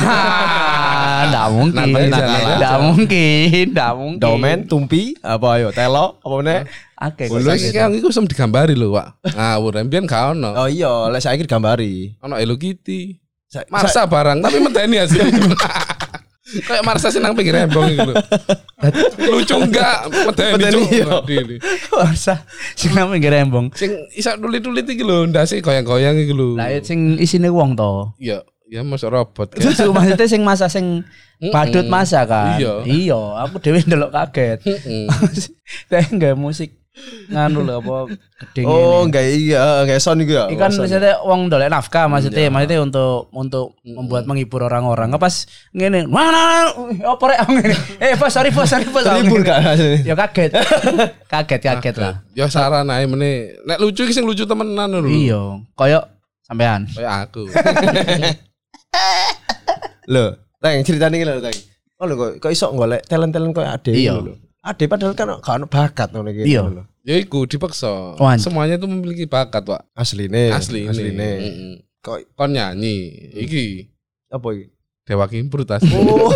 [1.32, 1.88] ndak mungkin.
[2.12, 2.80] Jalan.
[2.92, 4.22] mungkin, ndak mungkin.
[4.22, 6.62] Domen, tumpi, apa ayo, telo, apa meneh?
[6.96, 9.36] Oke, Lho iki kan iku sem digambari lho, Pak.
[9.36, 10.56] Ngawur mbiyen gak ono.
[10.56, 12.16] Oh iya, lek saiki digambari.
[12.24, 13.20] Ono Hello Kitty.
[13.52, 15.28] Sa- Marsa barang tapi medeni hasil.
[16.46, 18.16] Kayak Marsa sih nang pinggir rembong iku lho.
[19.34, 20.08] Lucu enggak?
[20.38, 20.94] Medeni cuk.
[20.94, 21.06] iya.
[21.26, 21.56] Medeni.
[21.90, 22.46] Masa
[22.78, 23.74] sing nang pinggir rembong.
[23.74, 26.54] Sing iso tulit-tulit iki lho, ndase goyang-goyang iki lho.
[26.54, 28.14] Lah sing isine wong to.
[28.22, 29.62] Iya, ya masuk robot kan.
[29.62, 31.02] Susu maksudnya sing masa sing
[31.50, 32.58] badut masa kan.
[32.58, 32.82] Iya.
[32.84, 34.60] Iya, aku dhewe ndelok kaget.
[34.66, 35.06] Heeh.
[35.90, 36.72] Saya enggak musik
[37.28, 38.08] nganu lho apa
[38.40, 39.12] gedeng Oh, ini.
[39.12, 40.48] enggak iya, enggak son iku ya.
[40.48, 40.88] Ikan Son.
[40.88, 45.12] maksudnya uang dolek nafkah maksudnya maksudnya untuk untuk membuat menghibur orang-orang.
[45.12, 45.44] Nggak pas
[45.76, 46.72] ngene, mana
[47.04, 47.76] apa rek ngene.
[48.00, 49.04] Eh, bos sorry bos sorry bos.
[49.04, 49.76] Terlibur gak?
[50.08, 50.56] Ya kaget.
[51.36, 52.24] kaget kaget lah.
[52.32, 53.60] Ya saran ae meneh.
[53.68, 55.04] Nek lucu iki sing lucu temenan lho.
[55.04, 55.42] Iya,
[55.76, 56.00] koyo
[56.48, 56.88] sampean.
[56.96, 57.44] Kayak aku.
[60.14, 60.26] Lho,
[60.62, 61.58] Teng ceritane iki lho, Teng.
[61.96, 64.18] Oh lho kok kok iso golek talent-talent koyo ade Iya.
[64.18, 64.34] lho.
[64.62, 66.64] Ade padahal kan gak ono bakat ngono iki Iya.
[66.66, 66.84] lho.
[67.06, 68.18] Ya iku dipaksa.
[68.18, 68.30] Oh.
[68.36, 69.94] Semuanya itu memiliki bakat, Pak.
[69.94, 70.50] Asline.
[70.50, 70.90] Asli ini.
[70.90, 71.22] Asline.
[71.38, 71.74] Heeh.
[72.02, 73.14] Kok Kon nyanyi.
[73.36, 73.64] Iki
[74.30, 74.66] apa iki?
[75.06, 75.86] Dewa Kimprut tas.
[75.86, 76.34] Oh,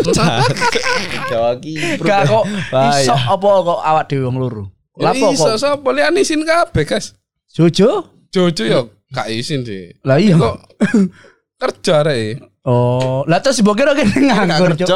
[1.30, 1.74] Jawa ki.
[1.98, 2.46] Gak kok
[2.94, 4.64] iso apa kok awak dhewe wong loro.
[4.94, 5.58] Lah Lapo iso kok?
[5.58, 7.18] sapa lian isin kabeh, Guys.
[7.50, 8.06] Jojo?
[8.30, 9.90] Jojo ya gak isin sih.
[10.06, 10.38] Lah iya.
[10.38, 10.56] Kok
[11.60, 12.40] kerja rek.
[12.64, 14.96] Oh, lah terus mbok kira kene nganggur kerja.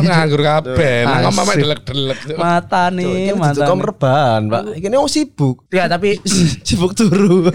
[0.00, 1.04] Nganggur kabeh.
[1.06, 2.18] Nang omah mek delek-delek.
[2.34, 3.66] Mata nih, mata.
[3.66, 4.62] Kok rebahan, Pak.
[4.78, 5.56] Iki wong sibuk.
[5.70, 6.18] Ya tapi
[6.66, 7.50] Sibuk turu.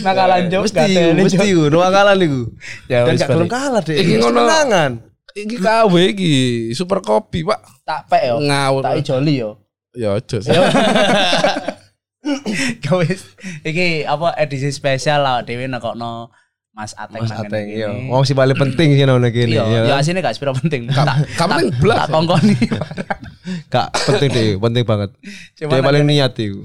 [0.00, 2.42] nakalan Cuk, Mesti, mesti ngono akalan iku.
[2.88, 3.48] Ya Dan wis balik.
[3.52, 3.96] kalah deh.
[3.96, 4.40] Iki ngono.
[4.40, 4.90] Menangan.
[5.36, 6.34] Iki KW iki
[6.72, 7.60] super kopi, Pak.
[7.84, 8.36] tak pek yo.
[8.40, 8.82] Ngawur.
[8.82, 9.50] Tak ijoli yo.
[9.92, 10.40] Ya aja.
[10.40, 10.52] sih.
[12.82, 13.22] Gawis
[13.70, 16.30] iki apa edisi spesial lah dhewe nekokno
[16.76, 17.88] Mas Ateng Mas nang Ateng iya.
[17.88, 19.80] Wong sing paling penting sih ngono kene Iya, ya.
[19.88, 20.92] ya asine gak sepiro penting.
[20.92, 22.04] Tak Gak penting blas.
[22.04, 22.56] tak kongkoni.
[23.72, 25.10] Gak penting deh, penting banget.
[25.56, 26.60] Dia paling niat itu.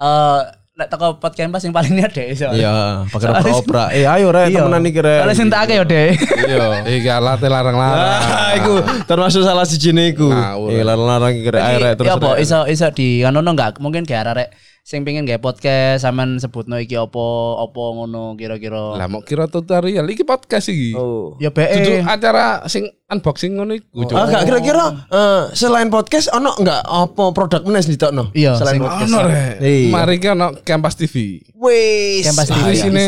[0.00, 0.40] Eh
[0.72, 2.48] nek teko podcast pas yang paling niat deh iso.
[2.48, 3.84] Iya, pakai Soalnya- opera.
[3.92, 4.64] Eh ayo rek Iya.
[4.64, 5.20] temenan iki rek.
[5.20, 6.10] Soalnya sing tak yo, Dek.
[6.48, 6.64] Iya,
[6.96, 8.08] iki alate larang-larang.
[8.24, 8.72] Ah, iku
[9.04, 10.32] termasuk salah siji iku.
[10.32, 10.72] Ngawur.
[10.72, 12.08] Eh larang-larang iki rek ayo rek terus.
[12.08, 14.48] Ya apa iso iso di kanono enggak mungkin gak arek
[14.82, 17.24] sing pengen gawe podcast sampean sebutno iki apa
[17.56, 18.98] apa ngono kira-kira.
[18.98, 20.90] Lah mau kira tutorial iki podcast iki.
[20.92, 21.38] Oh.
[21.38, 24.10] Ya be Dudu acara sing unboxing ngono iku.
[24.10, 28.34] Ah, gak kira-kira eh, selain podcast ono enggak apa produk menes ditokno?
[28.34, 29.06] Iya, selain sing- podcast.
[29.06, 29.54] Ono rek.
[29.62, 29.88] Iya.
[29.88, 31.14] Mari ki ono Kampas TV.
[31.54, 32.26] Wis.
[32.26, 33.04] Yang pasti Ah, Iya, Di sini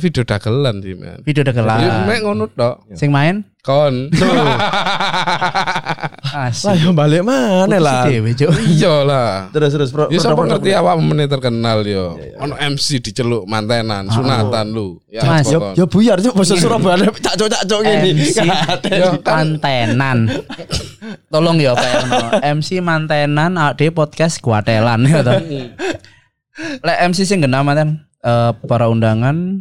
[0.00, 1.78] video dagelan sih, video Ya dagelan.
[2.08, 2.88] mek ngono tok.
[2.96, 4.08] Sing main Kon.
[6.32, 8.08] Lah yo balik mana lah.
[8.08, 9.52] Iya lah.
[9.52, 10.08] Terus terus pro.
[10.08, 12.16] Ya sapa ngerti awak meneh terkenal yo.
[12.40, 14.96] Ono MC diceluk mantenan, sunatan lu.
[15.04, 18.08] Ya Mas, Yo yo buyar cuk bahasa Surabaya cacok-cacok ngene.
[18.16, 18.40] MC
[18.88, 20.18] Ya, kan- mantenan.
[21.32, 22.18] Tolong ya Pak Erno.
[22.56, 25.36] MC mantenan ade podcast kuatelan ya toh.
[26.80, 29.60] Lek MC sing genah manten eh, para undangan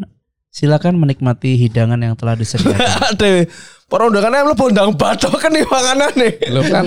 [0.52, 2.82] silakan menikmati hidangan yang telah disediakan.
[3.14, 3.46] Aduh,
[3.88, 6.30] para undangannya mlebu undang batok kan nih makanane.
[6.50, 6.86] Lo kan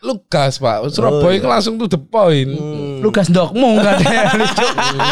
[0.00, 0.88] lu gas Pak.
[0.90, 2.50] Surabaya itu langsung to the point.
[3.04, 4.34] Lu gas ndokmu enggak ada.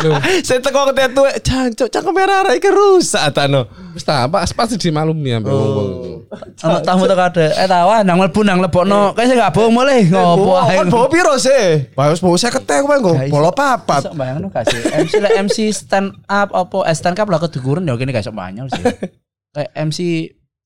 [0.02, 0.12] Lu
[0.46, 3.68] Saya teko ke tetu, jancuk cangkem merah iki rusak tano.
[3.94, 5.90] wis ta Pak pasti dimaklumi ambek wong-wong
[6.66, 7.46] Ono tamu tak ada.
[7.58, 9.12] Eh tawa nang mlebu nang lebokno.
[9.18, 10.78] Kayak sing gak bohong mulai ngopo ae.
[10.78, 11.90] Kan bawa piro sih?
[11.94, 14.06] Bawa saya ketek kowe nggo bola papat.
[14.06, 14.78] Iso bayangno gak sih?
[14.78, 18.34] MC lek MC stand up apa eh, stand up lah kedukuran ya kene gak iso
[18.34, 18.84] banyak sih.
[19.54, 19.98] Kayak MC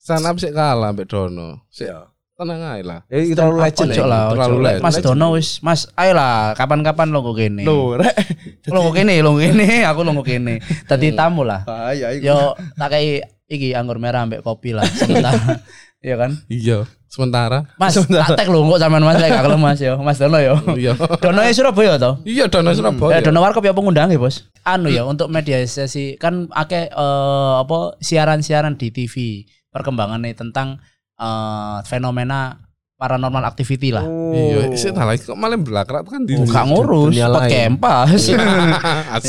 [0.05, 1.65] Stand up sik kalah ambek Dono.
[1.73, 1.89] Sik
[2.35, 3.01] tenang ae lah.
[3.07, 3.91] Ya itu terlalu legend.
[3.95, 4.83] Ojo lah, Terlalu legend.
[4.83, 7.63] Mas Dono wis, Mas, ayo lah, kapan-kapan lo kok kene.
[7.63, 8.15] Loh, rek.
[8.75, 10.59] Lo kok kene, lo kene, aku lo kok kene.
[10.91, 11.63] Tadi tamu lah.
[11.63, 12.27] Bahaya iku.
[12.27, 15.35] Yo tak kayak iki anggur merah ambek kopi lah sebentar.
[16.05, 16.37] Iya kan?
[16.53, 16.85] Iya.
[17.09, 17.65] sementara.
[17.81, 19.97] Mas, tak tek lho kok sampean Mas lek kelem Mas yo.
[20.05, 20.61] Mas Dono yo.
[20.77, 20.93] Iya.
[21.25, 22.21] Dono e Surabaya to?
[22.29, 23.17] Iya Dono Surabaya.
[23.17, 24.45] Eh, Dono Warkop ya pengundang ya bos.
[24.69, 30.85] Anu ya untuk mediasi kan akeh eh, apa siaran-siaran di TV perkembangannya tentang
[31.17, 32.59] eh, fenomena
[32.95, 34.07] paranormal activity lah.
[34.31, 37.51] Iya, sih nah lagi kok malah belakrak kan di Oh, gak ngurus, pot lain.
[37.77, 38.09] kempas.
[38.11, 38.39] Asli.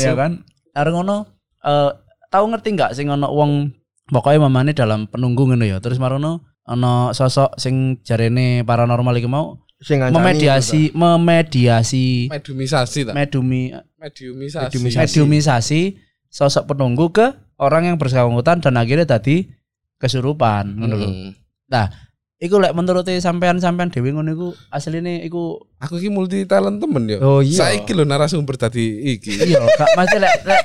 [0.00, 0.32] Iya kan?
[0.72, 1.26] Are ngono
[1.60, 1.90] eh
[2.26, 3.74] tahu ngerti nggak sing ono wong
[4.06, 5.82] pokoknya mamane dalam penunggu ngono ya.
[5.82, 13.14] Terus marono ono sosok sing jarene paranormal iki mau Sing ngancani memediasi memediasi Mediumisasi tak?
[13.14, 13.68] medumi
[14.00, 14.64] Mediumisasi.
[14.72, 15.00] Mediumisasi.
[15.04, 15.80] mediumisasi
[16.28, 17.26] sosok penunggu ke
[17.58, 19.52] orang yang bersangkutan dan akhirnya tadi
[19.96, 21.08] kesurupan ngono lho.
[21.08, 21.30] Hmm.
[21.66, 21.90] Nah,
[22.38, 27.18] iku lek menurut sampean-sampean dhewe ngono iku asline iku Aku ki multi talent temen ya.
[27.20, 27.58] Oh, iya.
[27.58, 29.34] Saiki lho narasumber tadi iki.
[29.50, 30.62] iya gak mesti lek, lek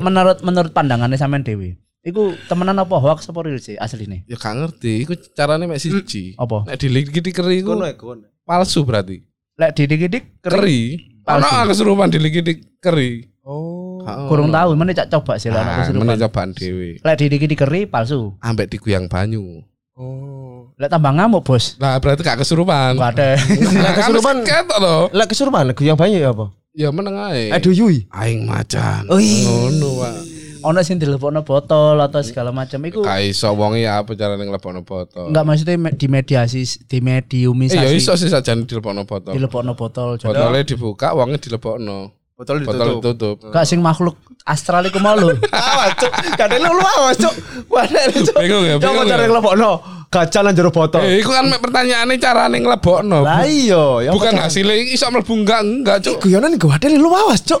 [0.00, 1.76] menurut menurut pandangannya sampean dhewe.
[2.06, 4.24] Iku temenan apa hoax apa real sih asline?
[4.24, 6.32] Ya gak ngerti, iku carane mek siji.
[6.40, 6.64] Apa?
[6.64, 8.24] Nek dilik-dilik keri iku ya, kono.
[8.46, 9.20] palsu berarti.
[9.58, 10.54] Lek didik-didik keri.
[10.54, 10.80] Keri.
[11.26, 11.44] Palsu.
[11.44, 13.26] Ana kesurupan dilik-dilik keri.
[13.44, 14.00] Oh.
[14.00, 16.00] Gak Kurang tahu, mana cak coba sih lah anak kesurupan.
[16.06, 16.90] meneh cobaan dhewe.
[17.04, 18.32] Lek didik-didik keri palsu.
[18.40, 19.60] Ambek diguyang banyu.
[19.98, 20.70] Oh.
[20.78, 21.74] Lek tambah ngamuk, Bos.
[21.76, 22.94] Lah berarti gak kesurupan.
[22.94, 23.28] Enggak ada.
[23.74, 26.46] Lah kesurupan ketok lah kesurupan yang banyak ya apa?
[26.70, 27.50] Ya meneng ae.
[27.50, 28.06] Aduh yui.
[28.08, 29.10] Aing macan.
[29.10, 30.22] Ngono wae.
[30.58, 34.82] Ono sing dilepokno botol atau segala macam iku Gak iso wonge ya apa carane nglebokno
[34.82, 35.30] botol.
[35.30, 39.34] enggak maksudnya me- di mediasi di Eh, ya iso sih sajane dilepokno botol.
[39.34, 40.18] dilepokno botol.
[40.18, 42.10] Botolnya dibuka, wonge dilebokno.
[42.34, 43.50] Botol Botol ditutup.
[43.50, 44.14] Gak sing makhluk
[44.48, 45.36] astral iku mau lho.
[45.52, 47.34] Awas cuk, kadang lu awas cuk.
[47.68, 48.36] Wadah cuk.
[48.40, 49.28] Bingung ya, Coba bingung cara ya.
[49.28, 49.72] ngelebokno.
[50.08, 51.04] Kaca nang jero botol.
[51.04, 53.20] Eh, iku kan mek pertanyaane carane nglebokno.
[53.20, 56.24] Lah iya, ya Bukan hasilnya iso mlebu enggak enggak, Cuk.
[56.24, 57.60] Guyonan gue ada lu awas cuk.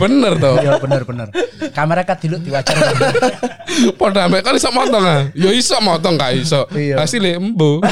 [0.00, 0.56] Bener toh.
[0.56, 1.28] Iya bener bener.
[1.76, 2.72] Kamera kat dilut diwajar.
[4.00, 5.28] Padha ambek kan iso motong ah.
[5.36, 6.64] Ya iso motong gak iso.
[6.72, 6.96] Iya.
[7.04, 7.84] Hasilnya embo.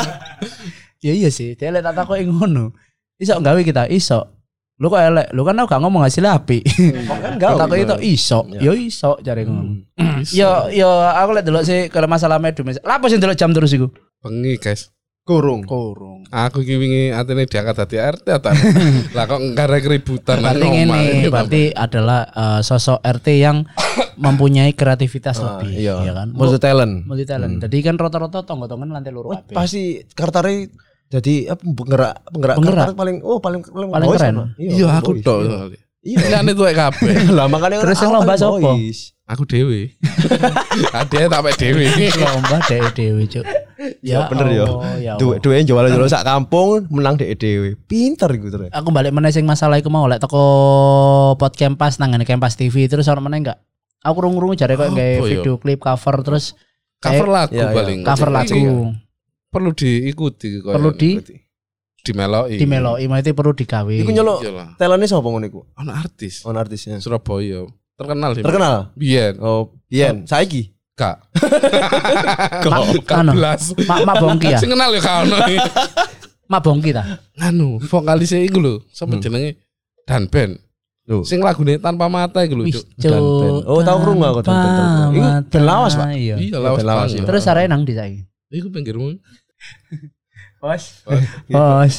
[1.06, 2.74] ya iya sih, dia lek tak takoki ngono.
[3.16, 4.35] Iso gawe kita iso.
[4.76, 6.60] Lu kok elek, lu kan aku gak ngomong hasil api.
[7.24, 9.88] kan Kok takoki itu iso, ya iso jare ngono.
[10.36, 12.68] Yo yo aku lek delok sih kalau masalah medum.
[12.68, 13.88] Lah apa sih delok jam terus iku?
[14.20, 14.92] Bengi, guys.
[15.24, 15.64] Kurung.
[15.64, 16.22] Kurung.
[16.28, 18.52] Aku iki wingi atene diangkat dadi RT ta.
[19.16, 23.66] Lah kok ngarek keributan nang Berarti omah ini iki, berarti adalah eh, sosok RT yang
[24.24, 25.98] mempunyai kreativitas Ah, lebih, iya.
[26.00, 26.30] ya kan?
[26.30, 26.94] Multi talent.
[27.04, 27.58] Multi talent.
[27.58, 29.50] Jadi kan rata-rata tonggo-tonggon lantai loro Oh, kabeh.
[29.50, 30.70] pasti kartare
[31.06, 32.86] jadi apa penggerak penggerak Penggerak.
[32.92, 34.34] paling oh paling paling, Paling voice keren.
[34.34, 34.44] apa?
[34.58, 35.38] Iya, aku voice, tok.
[35.40, 35.58] iya.
[36.02, 36.38] Iya.
[36.38, 37.14] Ini tuh kabeh.
[37.36, 38.70] Lah makanya Terus yang lomba paling siapa?
[39.26, 39.90] Aku dhewe.
[41.02, 41.84] Adek tak mek dhewe.
[42.14, 43.42] lomba dewe-dewe, Cuk.
[43.98, 44.66] Ya bener ya.
[44.96, 45.42] Ya Duwe Allah.
[45.42, 47.74] duwe jualan jualan sak kampung menang dek dhewe.
[47.84, 48.70] Pinter iku terus.
[48.70, 50.42] Aku balik meneh sing masalah iku mau lek teko
[51.34, 53.58] pot Kempas nang ngene Kempas TV terus ono meneh enggak?
[54.02, 55.18] Aku krungu jare kok gawe ya?
[55.18, 56.54] video klip cover terus
[56.96, 57.74] Cover lagu Iya, iya.
[57.74, 58.00] paling.
[58.02, 58.62] cover lagu
[59.48, 60.72] Perlu diikuti kok.
[60.74, 61.16] perlu di
[62.06, 62.54] dimeloki.
[62.56, 63.90] dimeloki itu perlu digawe.
[63.90, 64.68] Iku nyelok Iya lah.
[64.78, 65.60] talentnya sapa ngono iku?
[65.74, 67.02] Ono artis On artisnya.
[67.02, 67.66] Surabaya.
[67.96, 68.42] Terkenal sih.
[68.44, 68.92] Terkenal.
[68.94, 69.40] Biyen.
[69.40, 70.70] Oh, Bian, saiki.
[70.96, 71.28] Gak
[73.20, 73.72] anu, belas.
[73.84, 74.58] Mak Mak Bongki ya.
[74.60, 75.28] Sing kenal ya kau
[76.52, 77.20] Mak Bongki ta.
[77.36, 79.20] Anu, vokalisnya iku lho, sapa Hmm.
[79.20, 79.60] jenenge?
[80.06, 80.56] Dan Ben.
[81.04, 81.20] Lho.
[81.20, 82.86] Sing lagune tanpa mata iku lho, Cuk.
[82.96, 83.54] Dan Ben.
[83.66, 85.12] Oh, tahu krungu aku, Dan Ben, tahu krungu.
[85.12, 86.06] Iku tanpa Ben lawas, Pak.
[86.14, 86.36] Iya.
[86.38, 86.58] Iya,
[87.12, 87.24] iya.
[87.24, 88.20] Terus arek nang di saiki.
[88.50, 89.18] Iku pinggirmu.
[90.62, 91.02] Bos.
[91.50, 91.94] Bos.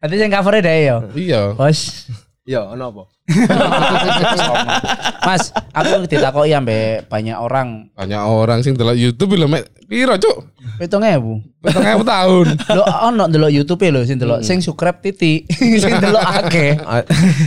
[0.00, 0.96] Nanti sing cover deh ya.
[1.12, 1.42] Iya.
[1.52, 2.08] Bos.
[2.42, 3.02] Iya, ono apa?
[5.26, 7.86] Mas, aku ditakoki ambek banyak orang.
[7.94, 10.50] Banyak orang sing delok YouTube lho mek piro, Cuk?
[10.82, 11.38] 7000.
[11.62, 12.46] 7000 tahun.
[12.76, 15.46] Lo ono delok YouTube lho sing delok sing subscribe titik.
[15.86, 16.82] sing delok akeh.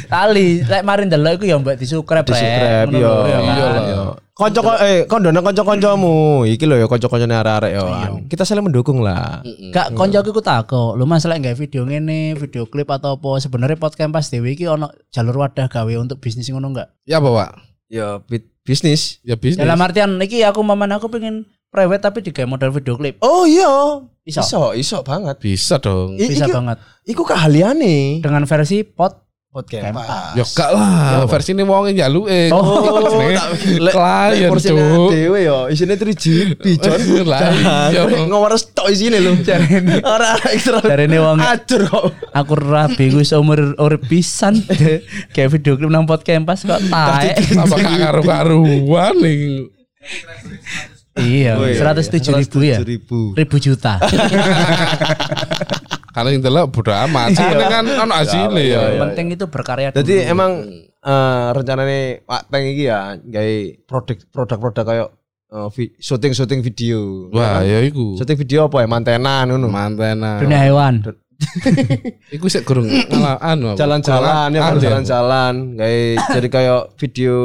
[0.07, 3.11] Tali, lek marin delok iku ya mbak di-subscribe Di subscribe Ngono yo.
[3.11, 3.43] lho, ya kan?
[3.43, 3.83] Iya lah.
[3.83, 4.03] Iya.
[4.35, 6.43] Konco eh kondone kanca-kancamu.
[6.43, 7.87] Iki lho ya kanca-kancane arek-arek yo.
[8.27, 9.39] Kita saling mendukung lah.
[9.71, 13.79] Gak koncoku ku takok, lu Mas lek gawe video ngene, video klip atau apa sebenarnya
[13.79, 16.91] podcast pas dhewe iki ono jalur wadah gawe untuk bisnis ngono enggak?
[17.07, 17.51] Ya apa, Pak?
[17.87, 18.19] Ya
[18.67, 19.23] bisnis.
[19.23, 19.63] Ya bisnis.
[19.63, 23.15] Dalam artian iki aku maman aku pengen private tapi digawe model video klip.
[23.23, 24.03] Oh iya.
[24.27, 24.43] Iso.
[24.43, 25.39] Iso, iso banget.
[25.39, 26.19] Bisa dong.
[26.19, 26.83] Bisa banget.
[27.07, 28.19] Iku keahliane.
[28.19, 29.24] Dengan versi pot
[29.55, 29.87] Podcast.
[30.35, 32.51] Ya gak lah, versi ini wonge njaluke.
[32.51, 33.39] Oh, Iku jenenge
[33.87, 35.15] klien, Cuk.
[35.15, 36.99] Dewe yo, isine 3GP, Jon.
[37.31, 37.55] Lah
[37.87, 38.03] iya.
[38.03, 39.31] Ngomong stok isine lho.
[39.39, 40.03] Jarene.
[40.03, 40.83] Ora ekstra.
[40.83, 42.05] Jarene wong Acur kok.
[42.35, 44.59] aku rabi gue seumur urip pisan
[45.33, 47.55] kayak video klip nang podcast pas kok taek.
[47.55, 49.71] Apa gak karu-karuan nih.
[51.15, 53.39] Iya, Oh, iya, seratus tujuh ribu ya, 107.000.
[53.39, 54.03] ribu juta.
[56.15, 57.35] Karena yang delok bodo amat.
[57.35, 58.81] Soalnya kan ono hasilnya ya.
[58.87, 59.99] Yang penting itu berkarya dulu.
[59.99, 60.51] Jadi emang
[61.03, 65.09] eh rencananya Pak Teng iki ya gawe produk produk-produk kayak
[65.45, 67.29] Oh, vi- syuting-syuting video.
[67.31, 68.17] Wah, ya iku.
[68.17, 68.87] Syuting video apa ya?
[68.89, 69.69] Mantenan ngono.
[69.69, 70.41] Mantena.
[70.41, 70.99] Dunia hewan.
[72.35, 73.71] Iku sik kurang ngalah anu.
[73.77, 75.53] Jalan-jalan ya, jalan-jalan.
[75.77, 77.35] Kayak jadi kayak video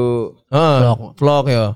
[0.49, 0.99] Vlog.
[1.15, 1.67] vlog ya.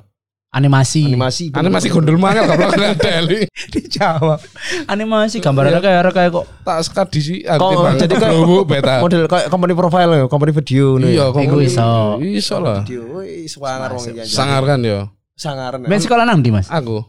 [0.55, 1.11] Animasi.
[1.11, 1.51] Animasi.
[1.51, 3.43] Ane masih gondol mangan gak pernah Deli.
[3.69, 4.39] dijawab.
[4.87, 8.07] Animasi gambarnya kayak kayak kok Tak sekat di si Kok, banget.
[8.07, 8.95] jadi kayak- beta.
[9.03, 11.11] model kayak company profile ya, company video nih.
[11.13, 11.91] Iya, kok Iku iso.
[12.23, 12.87] Iso lah.
[12.87, 14.21] Video, wih, sangar wong iki.
[14.23, 14.31] anjir.
[14.31, 15.01] Sangar kan ya.
[15.35, 15.75] Sangar.
[15.83, 16.71] Ben sekolah nang di Mas?
[16.71, 17.03] Aku.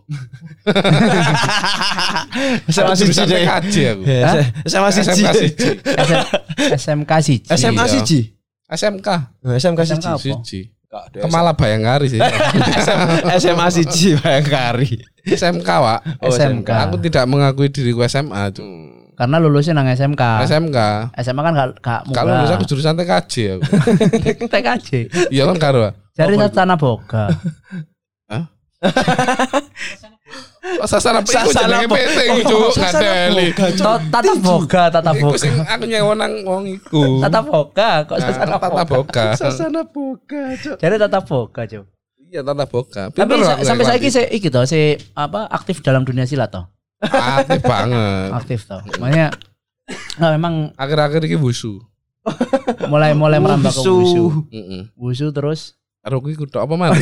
[2.66, 3.46] SMA Aku siji jurusan deh.
[3.46, 4.04] PKJ aku.
[4.66, 5.10] SMA siji.
[5.14, 5.70] SMK siji.
[5.86, 6.26] SM-
[6.74, 7.12] SMK.
[7.54, 8.20] SMA siji.
[8.66, 9.08] SMK.
[9.54, 9.80] SMK
[10.18, 10.62] siji.
[11.16, 12.20] Kemala Bayangkari sih.
[13.42, 15.02] SMA siji Bayangkari.
[15.26, 16.00] SMK, Wak.
[16.22, 16.70] Oh, SMK.
[16.70, 18.66] Aku tidak mengakui diriku SMA, Cuk.
[19.16, 20.44] Karena lulusnya nang SMK.
[20.44, 20.78] SMK.
[21.24, 22.58] SMA kan gak gak Kalau lulus murah.
[22.60, 23.64] aku jurusan TKJ aku.
[24.52, 24.90] TKJ.
[25.32, 25.80] Iya kan karo.
[26.12, 27.32] Cari sasana boga.
[28.28, 28.44] Oh,
[30.84, 31.30] sasana apa?
[31.30, 31.96] Iku Sasana jenenge apa?
[31.96, 32.70] PT iku, Cuk.
[32.76, 33.48] Ngadeli.
[33.78, 35.38] To- Tata boga, tata Iku boga.
[35.38, 37.22] sing aku nyewa nang wong iku.
[37.22, 38.84] Tata boga kok Nah, sasana Tata boga.
[38.86, 39.26] Boga.
[39.34, 40.76] Sasana boga, Cuk.
[40.78, 41.86] Jadi tata boga, Cuk.
[42.26, 43.02] Iya, Tata Boga.
[43.08, 46.66] Tapi aku sampai saiki saya iki toh, si apa aktif dalam dunia silat toh.
[47.00, 48.30] aktif banget.
[48.34, 48.82] Aktif toh.
[48.98, 49.30] Makanya
[50.18, 51.80] nah, memang Akhir-akhir iki wusu.
[52.90, 53.82] mulai mulai merambah ke.
[54.52, 54.90] Heeh.
[54.98, 56.94] Wusu terus Karo kuwi kudu apa man?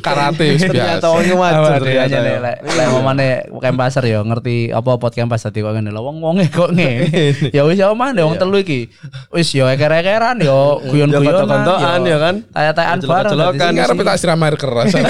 [0.00, 1.76] Karate wis Ternyata biasa.
[1.76, 2.08] ternyata.
[2.08, 2.40] dia ya.
[2.40, 3.28] lek lek momane
[3.60, 7.12] camp pasar ya ngerti apa pot camp pasar kok ngene lho wong wonge kok ngene.
[7.56, 8.88] Ya wis ya omane wong telu iki.
[9.28, 11.44] Wis ya eker-ekeran ya Ya guyon-guyonan.
[11.44, 12.34] kontok-kontokan ya kan.
[12.48, 13.04] Taya-tayaan bareng.
[13.04, 13.52] Jelok-jelokan.
[13.52, 14.86] dadi Kan sing- arep tak siram air keras.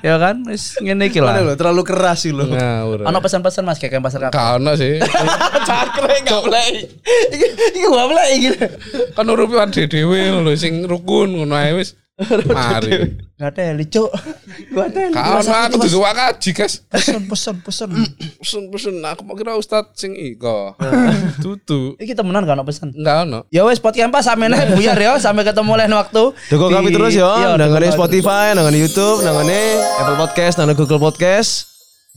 [0.00, 1.36] Ya kan wis ngene iki lah.
[1.54, 2.48] terlalu keras sih lho.
[2.48, 3.06] Ngawur.
[3.06, 4.32] Ono pesan-pesan Mas kayak kabeh.
[4.32, 4.98] Gak ono sih.
[5.62, 6.64] Cakre enggak boleh.
[7.30, 8.50] Iki iki gak boleh iki.
[9.14, 11.94] Kan nurupi ade dhewe lho sing rukun ngono ae wis.
[12.46, 13.16] Mari.
[13.40, 14.10] Enggak ada licuk.
[14.68, 16.84] Gua ada Kau aku dudu wakaji, guys.
[16.92, 17.88] pesen pesen pesen.
[18.36, 20.76] Pesen-pesen aku mau kira ustad sing iko.
[21.40, 21.96] Dudu.
[21.96, 22.92] Iki temenan gak ono pesan.
[22.92, 23.38] Enggak ono.
[23.48, 26.22] Ya wes pot camp sampe nek buyar ya sampai ketemu lain waktu.
[26.52, 29.58] Dukung Di- kami terus Iya, ya, nangane kami Spotify, nangane YouTube, nangane
[29.98, 31.50] Apple Podcast, nangane Google Podcast.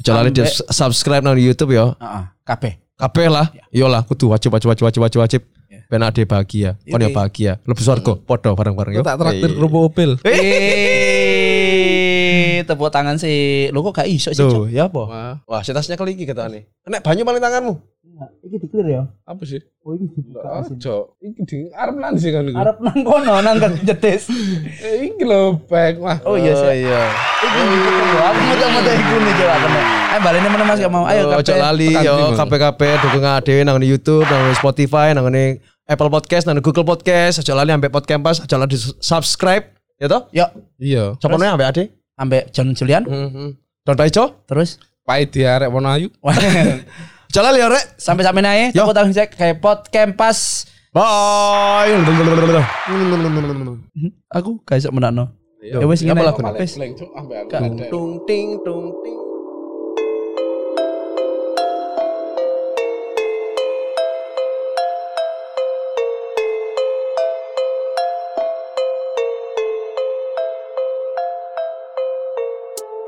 [0.04, 1.94] Jangan lupa di subscribe nang YouTube ya.
[1.96, 2.74] Heeh, kabeh.
[3.00, 3.48] Kabeh lah.
[3.72, 5.42] Iya lah, kudu wajib wajib wajib wajib wajib wajib.
[5.90, 6.76] Ben ade bahagia.
[6.86, 7.60] Kon ya bahagia.
[7.66, 9.04] Lebih swarga, padha bareng-bareng yo.
[9.06, 10.12] Tak traktir kerupuk opel.
[10.24, 10.34] Eh,
[12.66, 13.70] tepuk tangan sih.
[13.74, 15.04] Lu kok gak iso sih, ya apa?
[15.06, 16.64] Wah, Wah, setasnya keliki kata nih.
[16.88, 17.74] Nek banyu paling tanganmu.
[18.44, 19.02] Iki diklir ya.
[19.26, 19.58] apa sih?
[19.82, 20.78] Oh, iki dibuka asin.
[20.78, 21.18] Ojo.
[21.18, 22.46] Iki di arep nang sih kan.
[22.46, 24.30] Arep nang kono nang kan jetis.
[24.86, 26.18] Eh, Iki lho back wah.
[26.24, 26.86] Oh iya sih.
[26.86, 27.02] iya.
[27.42, 27.62] Iki
[28.14, 29.82] aku muter-muter iku nih coba kena.
[30.14, 31.04] Eh balene mana Mas gak mau.
[31.10, 31.58] Ayo ojo kabeh.
[31.58, 32.16] lali tekan yo?
[32.38, 36.64] KPKP dukung ade nang di YouTube, nang di Spotify, nang di Apple Podcast, nang di
[36.64, 37.42] Google Podcast.
[37.42, 39.74] Ojo lali ambek Podcast, ojo lali di subscribe.
[39.98, 40.30] Ya toh?
[40.30, 41.18] Yuk, Iya.
[41.18, 41.84] Sopo nih ambek ade?
[42.14, 43.58] ambek John Julian Heeh.
[43.82, 44.46] Don Paico.
[44.46, 46.08] terus Pai diarek wono ayu.
[47.34, 47.98] Lali yo rek.
[47.98, 48.86] sampai-sampai naik Yo.
[48.86, 51.90] tepuk tangan cek kayak pot campas Bye.
[54.30, 56.54] aku gak iso menakno ya wis Apa ngene lagu nih?
[56.62, 57.90] wis aku.
[57.90, 59.18] Tung ting tung ting.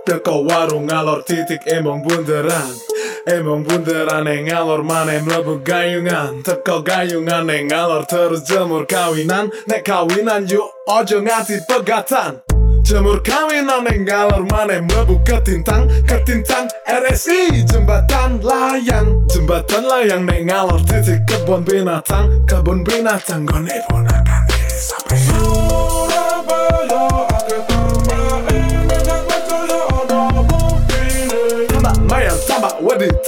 [0.06, 2.70] Teko warung ngalor titik emong bunderan
[3.26, 6.46] Emong bunderan yang ngalor mana mlebu gayungan.
[6.46, 9.50] Teko gayungan yang ngalor terus jemur kawinan.
[9.66, 12.46] Nek kawinan yuk ojo ngati pegatan.
[12.86, 15.90] Jemur kawinan yang ngalor mana mlebu ketintang.
[16.06, 19.26] Ketintang RSI jembatan layang.
[19.26, 22.46] Jembatan layang nek ngalor titik kebun binatang.
[22.46, 24.25] Kebun binatang gone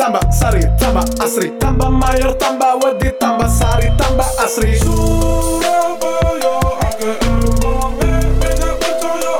[0.07, 1.51] tambah sari, tambah asri.
[1.59, 4.79] Tambah mayor, tambah wedi, tambah sari, tambah asri.
[4.79, 6.55] Surabaya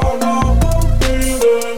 [0.04, 0.36] ono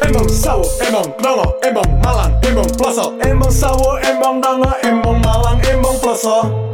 [0.02, 3.14] Emong sawo, emong nongo, emong malang, emong ploso.
[3.22, 6.69] Emong sawo, emong nongo, emong malang, emong ploso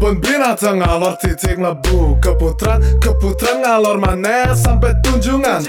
[0.00, 5.60] Kebun binatang ngalor titik lebu Keputran, keputran ngalor mana sampai tunjungan.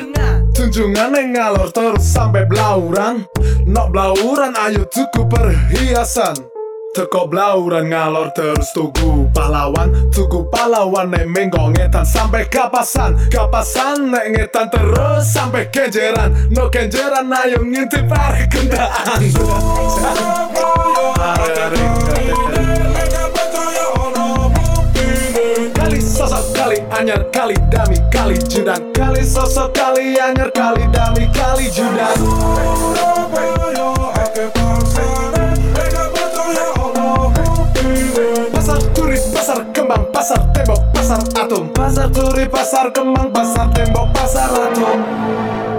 [0.55, 1.11] Tunjungan.
[1.11, 3.27] Yang ngalor terus sampai belauran
[3.67, 6.39] Nok belauran ayo tuku perhiasan
[6.95, 13.19] Teko blauran ngalor terus tugu pahlawan Tugu pahlawan nek minggo ngetan sampai kapasan.
[13.27, 16.55] Kapasan nek ngetan terus sampai kenjeran.
[16.55, 19.19] No kenjeran ayo ngintip pare kendaan
[26.91, 28.91] anyar kali dami kali judan.
[28.91, 32.17] Kali sosok kali anyar kali dami kali judan.
[38.51, 41.65] Pasar turi, pasar kembang, pasar tembok, pasar atom.
[41.73, 45.70] Pasar turi, pasar kembang, pasar tembok, pasar atom